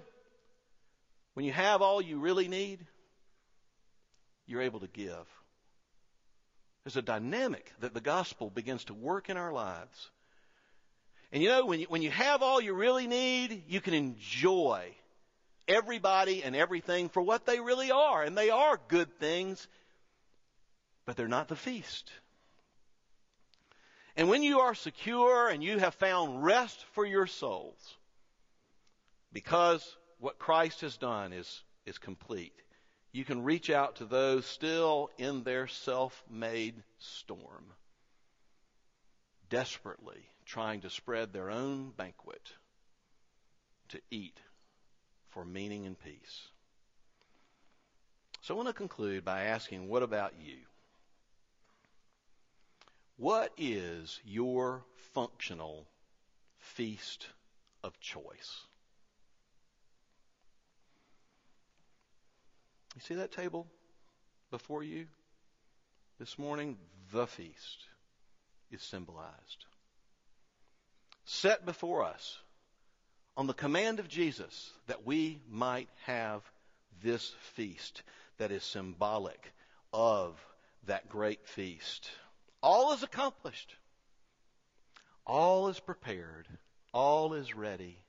when 1.34 1.46
you 1.46 1.52
have 1.52 1.82
all 1.82 2.02
you 2.02 2.20
really 2.20 2.48
need, 2.48 2.86
you're 4.46 4.62
able 4.62 4.80
to 4.80 4.88
give. 4.88 5.28
There's 6.84 6.98
a 6.98 7.02
dynamic 7.02 7.72
that 7.82 7.94
the 7.94 8.02
gospel 8.02 8.50
begins 8.50 8.86
to 8.86 8.94
work 8.94 9.30
in 9.30 9.38
our 9.38 9.52
lives 9.52 10.10
and 11.32 11.44
you 11.44 11.50
know, 11.50 11.66
when 11.66 11.82
you, 11.82 11.88
when 11.90 12.02
you 12.02 12.12
have 12.12 12.42
all 12.42 12.62
you 12.62 12.74
really 12.74 13.08
need, 13.08 13.64
you 13.68 13.82
can 13.82 13.94
enjoy 13.94 14.94
everybody 15.68 16.44
and 16.44 16.56
everything 16.56 17.10
for 17.10 17.22
what 17.22 17.46
they 17.46 17.60
really 17.60 17.92
are. 17.92 18.24
And 18.24 18.38
they 18.38 18.50
are 18.50 18.80
good 18.88 19.20
things, 19.20 19.68
but 21.06 21.18
they're 21.18 21.28
not 21.28 21.50
the 21.50 21.56
feast. 21.56 22.12
And 24.16 24.30
when 24.30 24.42
you 24.42 24.62
are 24.62 24.74
secure 24.74 25.50
and 25.50 25.62
you 25.62 25.78
have 25.80 25.96
found 25.96 26.44
rest 26.44 26.84
for 26.94 27.06
your 27.06 27.28
souls, 27.28 27.96
because 29.32 29.98
what 30.20 30.40
Christ 30.40 30.82
has 30.82 30.98
done 30.98 31.34
is, 31.34 31.64
is 31.86 31.98
complete, 31.98 32.54
you 33.12 33.26
can 33.26 33.44
reach 33.44 33.70
out 33.70 33.98
to 33.98 34.06
those 34.06 34.46
still 34.46 35.10
in 35.18 35.44
their 35.44 35.68
self 35.68 36.24
made 36.30 36.84
storm, 37.00 37.66
desperately 39.50 40.30
trying 40.46 40.82
to 40.82 40.90
spread 40.90 41.34
their 41.34 41.50
own 41.50 41.92
banquet 41.98 42.52
to 43.90 44.00
eat 44.12 44.40
for 45.30 45.46
meaning 45.46 45.86
and 45.86 46.00
peace. 46.00 46.48
So 48.42 48.54
I 48.54 48.58
want 48.58 48.70
to 48.70 48.74
conclude 48.74 49.26
by 49.26 49.44
asking, 49.44 49.90
what 49.90 50.04
about 50.04 50.34
you? 50.40 50.58
What 53.18 53.52
is 53.58 54.20
your 54.24 54.86
functional 55.14 55.88
feast 56.60 57.28
of 57.84 58.00
choice? 58.00 58.67
You 62.98 63.02
see 63.02 63.14
that 63.14 63.32
table 63.32 63.68
before 64.50 64.82
you 64.82 65.06
this 66.18 66.40
morning? 66.40 66.80
The 67.12 67.28
feast 67.28 67.86
is 68.72 68.82
symbolized 68.82 69.66
set 71.24 71.64
before 71.64 72.04
us 72.04 72.40
on 73.36 73.46
the 73.46 73.54
command 73.54 74.00
of 74.00 74.08
Jesus 74.08 74.72
that 74.88 75.06
we 75.06 75.40
might 75.48 75.90
have 76.08 76.42
this 77.04 77.36
feast 77.54 78.02
that 78.40 78.52
is 78.52 78.64
symbolic 78.64 79.54
of 79.94 80.34
that 80.88 81.08
great 81.08 81.48
feast. 81.48 82.10
All 82.64 82.94
is 82.94 83.04
accomplished. 83.04 83.76
All 85.24 85.68
is 85.68 85.80
prepared. 85.80 86.48
All 86.96 87.36
is 87.36 87.56
ready. 87.56 88.00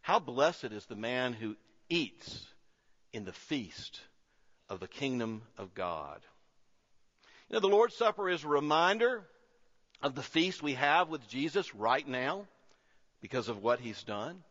How 0.00 0.20
blessed 0.20 0.66
is 0.66 0.86
the 0.86 0.94
man 0.94 1.32
who 1.32 1.56
eats 1.88 2.46
in 3.14 3.24
the 3.24 3.32
feast 3.32 4.00
of 4.68 4.80
the 4.80 4.88
kingdom 4.88 5.42
of 5.56 5.72
God. 5.72 6.20
You 7.48 7.54
know, 7.54 7.60
the 7.60 7.68
Lord's 7.68 7.94
Supper 7.94 8.28
is 8.28 8.42
a 8.42 8.48
reminder 8.48 9.22
of 10.02 10.16
the 10.16 10.22
feast 10.22 10.62
we 10.62 10.74
have 10.74 11.08
with 11.08 11.28
Jesus 11.28 11.74
right 11.76 12.06
now 12.06 12.46
because 13.20 13.48
of 13.48 13.62
what 13.62 13.78
he's 13.78 14.02
done. 14.02 14.42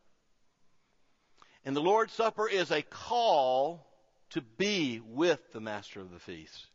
And 1.65 1.75
the 1.75 1.81
Lord's 1.81 2.13
Supper 2.13 2.47
is 2.47 2.71
a 2.71 2.81
call 2.81 3.85
to 4.29 4.41
be 4.41 5.01
with 5.05 5.39
the 5.51 5.59
master 5.59 5.99
of 5.99 6.11
the 6.11 6.19
feast 6.19 6.67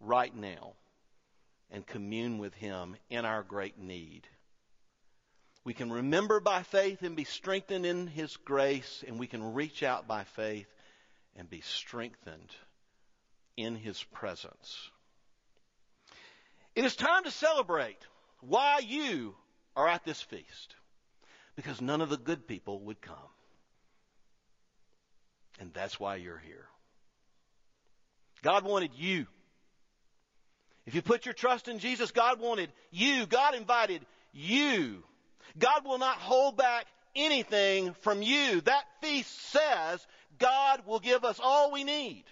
right 0.00 0.34
now 0.34 0.72
and 1.70 1.86
commune 1.86 2.38
with 2.38 2.54
him 2.54 2.96
in 3.08 3.24
our 3.24 3.44
great 3.44 3.78
need. 3.78 4.26
We 5.62 5.72
can 5.72 5.92
remember 5.92 6.40
by 6.40 6.64
faith 6.64 7.02
and 7.02 7.14
be 7.14 7.24
strengthened 7.24 7.86
in 7.86 8.08
his 8.08 8.36
grace, 8.38 9.04
and 9.06 9.20
we 9.20 9.26
can 9.28 9.54
reach 9.54 9.82
out 9.82 10.08
by 10.08 10.24
faith 10.24 10.66
and 11.40 11.48
be 11.48 11.62
strengthened 11.62 12.54
in 13.56 13.74
his 13.74 14.00
presence. 14.12 14.90
It 16.74 16.84
is 16.84 16.94
time 16.94 17.24
to 17.24 17.30
celebrate 17.30 17.96
why 18.40 18.80
you 18.86 19.34
are 19.74 19.88
at 19.88 20.04
this 20.04 20.20
feast. 20.20 20.74
Because 21.56 21.80
none 21.80 22.02
of 22.02 22.10
the 22.10 22.18
good 22.18 22.46
people 22.46 22.80
would 22.80 23.00
come. 23.00 23.16
And 25.58 25.72
that's 25.72 25.98
why 25.98 26.16
you're 26.16 26.38
here. 26.38 26.66
God 28.42 28.64
wanted 28.64 28.90
you. 28.94 29.26
If 30.84 30.94
you 30.94 31.00
put 31.00 31.24
your 31.24 31.34
trust 31.34 31.68
in 31.68 31.78
Jesus, 31.78 32.10
God 32.10 32.38
wanted 32.38 32.70
you. 32.90 33.24
God 33.24 33.54
invited 33.54 34.04
you. 34.34 35.02
God 35.58 35.86
will 35.86 35.98
not 35.98 36.16
hold 36.16 36.58
back 36.58 36.84
anything 37.16 37.94
from 38.00 38.22
you. 38.22 38.60
That 38.60 38.84
feast 39.00 39.50
says 39.50 40.06
God 40.40 40.82
will 40.86 40.98
give 40.98 41.24
us 41.24 41.38
all 41.42 41.70
we 41.70 41.84
need. 41.84 42.24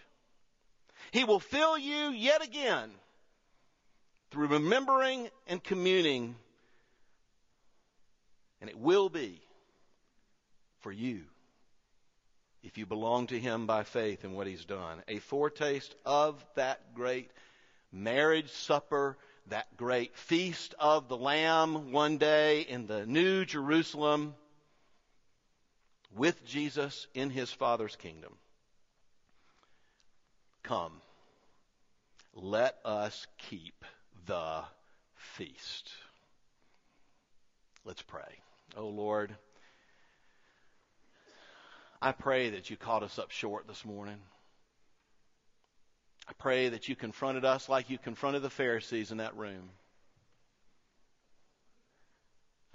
He 1.12 1.24
will 1.24 1.40
fill 1.40 1.78
you 1.78 2.10
yet 2.10 2.44
again 2.44 2.90
through 4.30 4.48
remembering 4.48 5.28
and 5.46 5.62
communing. 5.62 6.34
And 8.60 8.68
it 8.68 8.78
will 8.78 9.08
be 9.08 9.40
for 10.80 10.90
you 10.90 11.22
if 12.62 12.76
you 12.76 12.86
belong 12.86 13.28
to 13.28 13.38
Him 13.38 13.66
by 13.66 13.84
faith 13.84 14.24
in 14.24 14.32
what 14.32 14.46
He's 14.46 14.64
done. 14.64 15.02
A 15.06 15.18
foretaste 15.18 15.94
of 16.04 16.44
that 16.56 16.94
great 16.94 17.30
marriage 17.92 18.50
supper, 18.50 19.16
that 19.46 19.76
great 19.76 20.16
feast 20.16 20.74
of 20.78 21.08
the 21.08 21.16
Lamb 21.16 21.92
one 21.92 22.18
day 22.18 22.62
in 22.62 22.86
the 22.86 23.06
New 23.06 23.44
Jerusalem 23.44 24.34
with 26.14 26.44
Jesus 26.44 27.06
in 27.14 27.30
His 27.30 27.50
Father's 27.50 27.96
kingdom. 27.96 28.34
Come, 30.62 30.92
let 32.34 32.76
us 32.84 33.26
keep 33.38 33.84
the 34.26 34.62
feast. 35.14 35.90
Let's 37.84 38.02
pray. 38.02 38.40
Oh 38.76 38.88
Lord, 38.88 39.34
I 42.00 42.12
pray 42.12 42.50
that 42.50 42.70
you 42.70 42.76
caught 42.76 43.02
us 43.02 43.18
up 43.18 43.30
short 43.30 43.66
this 43.66 43.84
morning. 43.84 44.18
I 46.28 46.32
pray 46.38 46.68
that 46.68 46.88
you 46.88 46.94
confronted 46.94 47.44
us 47.44 47.68
like 47.68 47.88
you 47.88 47.96
confronted 47.96 48.42
the 48.42 48.50
Pharisees 48.50 49.10
in 49.10 49.18
that 49.18 49.36
room. 49.36 49.70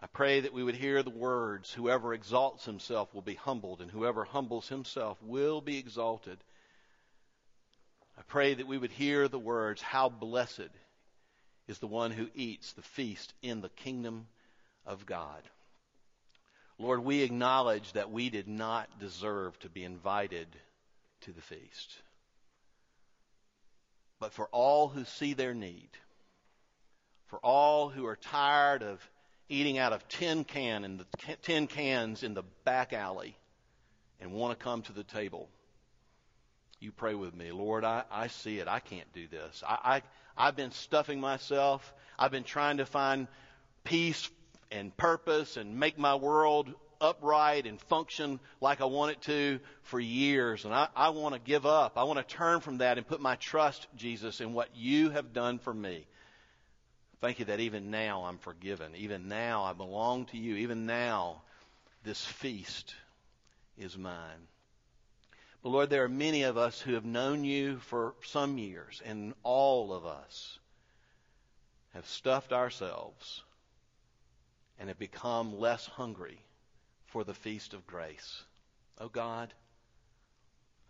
I 0.04 0.08
pray 0.08 0.42
that 0.42 0.52
we 0.52 0.66
would 0.66 0.76
hear 0.76 1.02
the 1.02 1.10
words, 1.10 1.72
whoever 1.72 2.14
exalts 2.14 2.66
himself 2.66 3.14
will 3.14 3.22
be 3.22 3.36
humbled, 3.36 3.80
and 3.82 3.90
whoever 3.90 4.26
humbles 4.26 4.68
himself 4.68 5.18
will 5.24 5.62
be 5.62 5.78
exalted. 5.78 6.38
I 8.18 8.22
pray 8.24 8.54
that 8.54 8.68
we 8.68 8.78
would 8.78 8.92
hear 8.92 9.30
the 9.30 9.40
words, 9.40 9.82
how 9.82 10.10
blessed 10.10 10.70
is 11.70 11.80
the 11.80 11.88
one 11.88 12.12
who 12.12 12.28
eats 12.36 12.74
the 12.74 12.82
feast 12.82 13.34
in 13.42 13.62
the 13.62 13.70
kingdom 13.70 14.28
of 14.86 15.06
God. 15.06 15.42
Lord, 16.78 17.00
we 17.06 17.22
acknowledge 17.22 17.94
that 17.94 18.12
we 18.12 18.30
did 18.30 18.50
not 18.50 19.00
deserve 19.00 19.58
to 19.60 19.70
be 19.70 19.86
invited 19.86 20.48
to 21.22 21.32
the 21.32 21.42
feast. 21.42 22.02
But 24.20 24.34
for 24.34 24.50
all 24.52 24.90
who 24.90 25.06
see 25.06 25.32
their 25.32 25.54
need, 25.54 25.92
for 27.28 27.40
all 27.40 27.88
who 27.88 28.06
are 28.06 28.18
tired 28.18 28.84
of 28.84 29.00
eating 29.50 29.78
out 29.78 29.94
of 29.94 30.08
tin 30.08 30.44
can 30.44 30.84
and 30.84 31.00
the 31.00 31.36
tin 31.42 31.68
cans 31.68 32.24
in 32.24 32.34
the 32.34 32.44
back 32.64 32.94
alley 32.94 33.38
and 34.20 34.32
want 34.32 34.58
to 34.58 34.64
come 34.64 34.82
to 34.84 34.94
the 34.94 35.04
table, 35.04 35.50
you 36.80 36.92
pray 36.92 37.14
with 37.14 37.36
me. 37.36 37.52
Lord, 37.52 37.84
I, 37.84 38.04
I 38.12 38.28
see 38.28 38.60
it. 38.60 38.68
I 38.68 38.80
can't 38.80 39.12
do 39.14 39.28
this. 39.28 39.64
I, 39.68 40.02
I, 40.38 40.48
I've 40.48 40.56
been 40.56 40.72
stuffing 40.72 41.20
myself. 41.20 41.94
I've 42.18 42.32
been 42.32 42.44
trying 42.44 42.78
to 42.78 42.86
find 42.86 43.28
peace 43.84 44.30
and 44.72 44.96
purpose 44.96 45.58
and 45.58 45.80
make 45.80 45.98
my 45.98 46.16
world 46.16 46.74
upright 47.00 47.68
and 47.68 47.80
function 47.82 48.40
like 48.62 48.82
I 48.82 48.86
want 48.86 49.12
it 49.12 49.22
to 49.24 49.60
for 49.84 50.00
years. 50.00 50.66
And 50.66 50.74
I, 50.74 50.88
I 50.96 51.10
want 51.10 51.36
to 51.36 51.42
give 51.42 51.66
up. 51.66 51.98
I 51.98 52.04
want 52.04 52.18
to 52.18 52.36
turn 52.36 52.62
from 52.62 52.80
that 52.80 52.98
and 52.98 53.06
put 53.06 53.22
my 53.22 53.36
trust, 53.36 53.88
Jesus, 53.96 54.42
in 54.42 54.54
what 54.54 54.70
you 54.76 55.10
have 55.10 55.34
done 55.34 55.60
for 55.60 55.74
me. 55.74 56.08
Thank 57.24 57.40
you 57.40 57.46
that 57.46 57.62
even 57.62 57.90
now 57.90 58.26
I'm 58.26 58.38
forgiven. 58.38 58.98
Even 58.98 59.30
now 59.30 59.64
I 59.64 59.72
belong 59.72 60.26
to 60.26 60.38
you. 60.38 60.58
Even 60.58 60.86
now 60.86 61.42
this 62.04 62.22
feast 62.22 62.96
is 63.78 63.98
mine. 63.98 64.50
But 65.62 65.70
Lord, 65.70 65.90
there 65.90 66.04
are 66.04 66.10
many 66.10 66.44
of 66.44 66.58
us 66.58 66.82
who 66.82 66.96
have 66.96 67.06
known 67.06 67.46
you 67.46 67.78
for 67.78 68.16
some 68.26 68.58
years, 68.58 69.02
and 69.06 69.34
all 69.42 69.94
of 69.94 70.06
us 70.06 70.60
have 71.94 72.06
stuffed 72.10 72.52
ourselves 72.52 73.42
and 74.78 74.90
have 74.90 75.00
become 75.00 75.58
less 75.58 75.86
hungry 75.86 76.40
for 77.06 77.24
the 77.24 77.34
feast 77.34 77.74
of 77.74 77.88
grace. 77.88 78.44
Oh 79.00 79.08
God, 79.08 79.54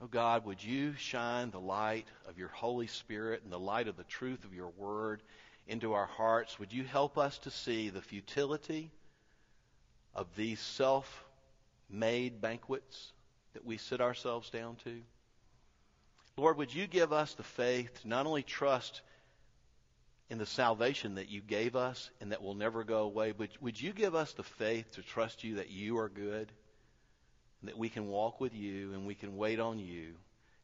oh 0.01 0.07
God, 0.07 0.47
would 0.47 0.63
you 0.63 0.95
shine 0.97 1.51
the 1.51 1.59
light 1.59 2.07
of 2.27 2.39
your 2.39 2.49
Holy 2.49 2.87
Spirit 2.87 3.43
and 3.43 3.53
the 3.53 3.59
light 3.59 3.87
of 3.87 3.97
the 3.97 4.03
truth 4.03 4.43
of 4.45 4.55
your 4.55 4.69
word 4.69 5.21
into 5.67 5.93
our 5.93 6.05
hearts? 6.05 6.59
Would 6.59 6.73
you 6.73 6.83
help 6.83 7.17
us 7.17 7.37
to 7.39 7.51
see 7.51 7.89
the 7.89 8.01
futility 8.01 8.91
of 10.13 10.27
these 10.35 10.59
self 10.59 11.25
made 11.89 12.41
banquets 12.41 13.11
that 13.53 13.65
we 13.65 13.77
sit 13.77 14.01
ourselves 14.01 14.49
down 14.49 14.77
to? 14.83 15.01
Lord, 16.37 16.57
would 16.57 16.73
you 16.73 16.87
give 16.87 17.13
us 17.13 17.33
the 17.35 17.43
faith 17.43 18.01
to 18.01 18.07
not 18.07 18.25
only 18.25 18.43
trust 18.43 19.01
in 20.33 20.39
the 20.39 20.45
salvation 20.47 21.15
that 21.15 21.29
you 21.29 21.41
gave 21.41 21.75
us 21.75 22.09
and 22.19 22.31
that 22.31 22.41
will 22.41 22.55
never 22.55 22.83
go 22.83 23.01
away. 23.03 23.33
But 23.33 23.49
would 23.61 23.79
you 23.79 23.93
give 23.93 24.15
us 24.15 24.33
the 24.33 24.41
faith 24.41 24.91
to 24.93 25.03
trust 25.03 25.43
you 25.43 25.55
that 25.55 25.69
you 25.69 25.99
are 25.99 26.09
good 26.09 26.51
and 27.61 27.69
that 27.69 27.77
we 27.77 27.87
can 27.87 28.07
walk 28.07 28.41
with 28.41 28.55
you 28.55 28.93
and 28.93 29.05
we 29.05 29.13
can 29.13 29.37
wait 29.37 29.59
on 29.59 29.77
you 29.77 30.15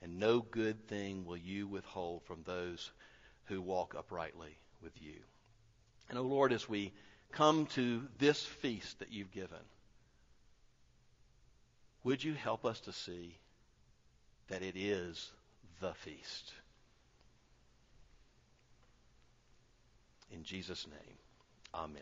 and 0.02 0.20
no 0.20 0.40
good 0.40 0.88
thing 0.88 1.24
will 1.24 1.38
you 1.38 1.68
withhold 1.68 2.24
from 2.24 2.42
those 2.44 2.92
who 3.46 3.62
walk 3.62 3.94
uprightly 3.96 4.58
with 4.84 5.02
you. 5.02 5.15
And, 6.10 6.18
O 6.18 6.22
oh 6.22 6.26
Lord, 6.26 6.54
as 6.54 6.68
we 6.68 6.92
come 7.32 7.68
to 7.68 8.02
this 8.18 8.44
feast 8.44 9.00
that 9.00 9.12
you've 9.12 9.32
given, 9.32 9.58
would 12.04 12.24
you 12.24 12.34
help 12.34 12.65
us 12.65 12.80
to 12.82 12.94
see 12.94 13.38
that 14.48 14.62
it 14.62 14.76
is 14.76 15.32
the 15.80 15.94
feast? 15.94 16.54
In 20.32 20.44
Jesus' 20.44 20.88
name, 20.88 21.18
amen. 21.74 22.02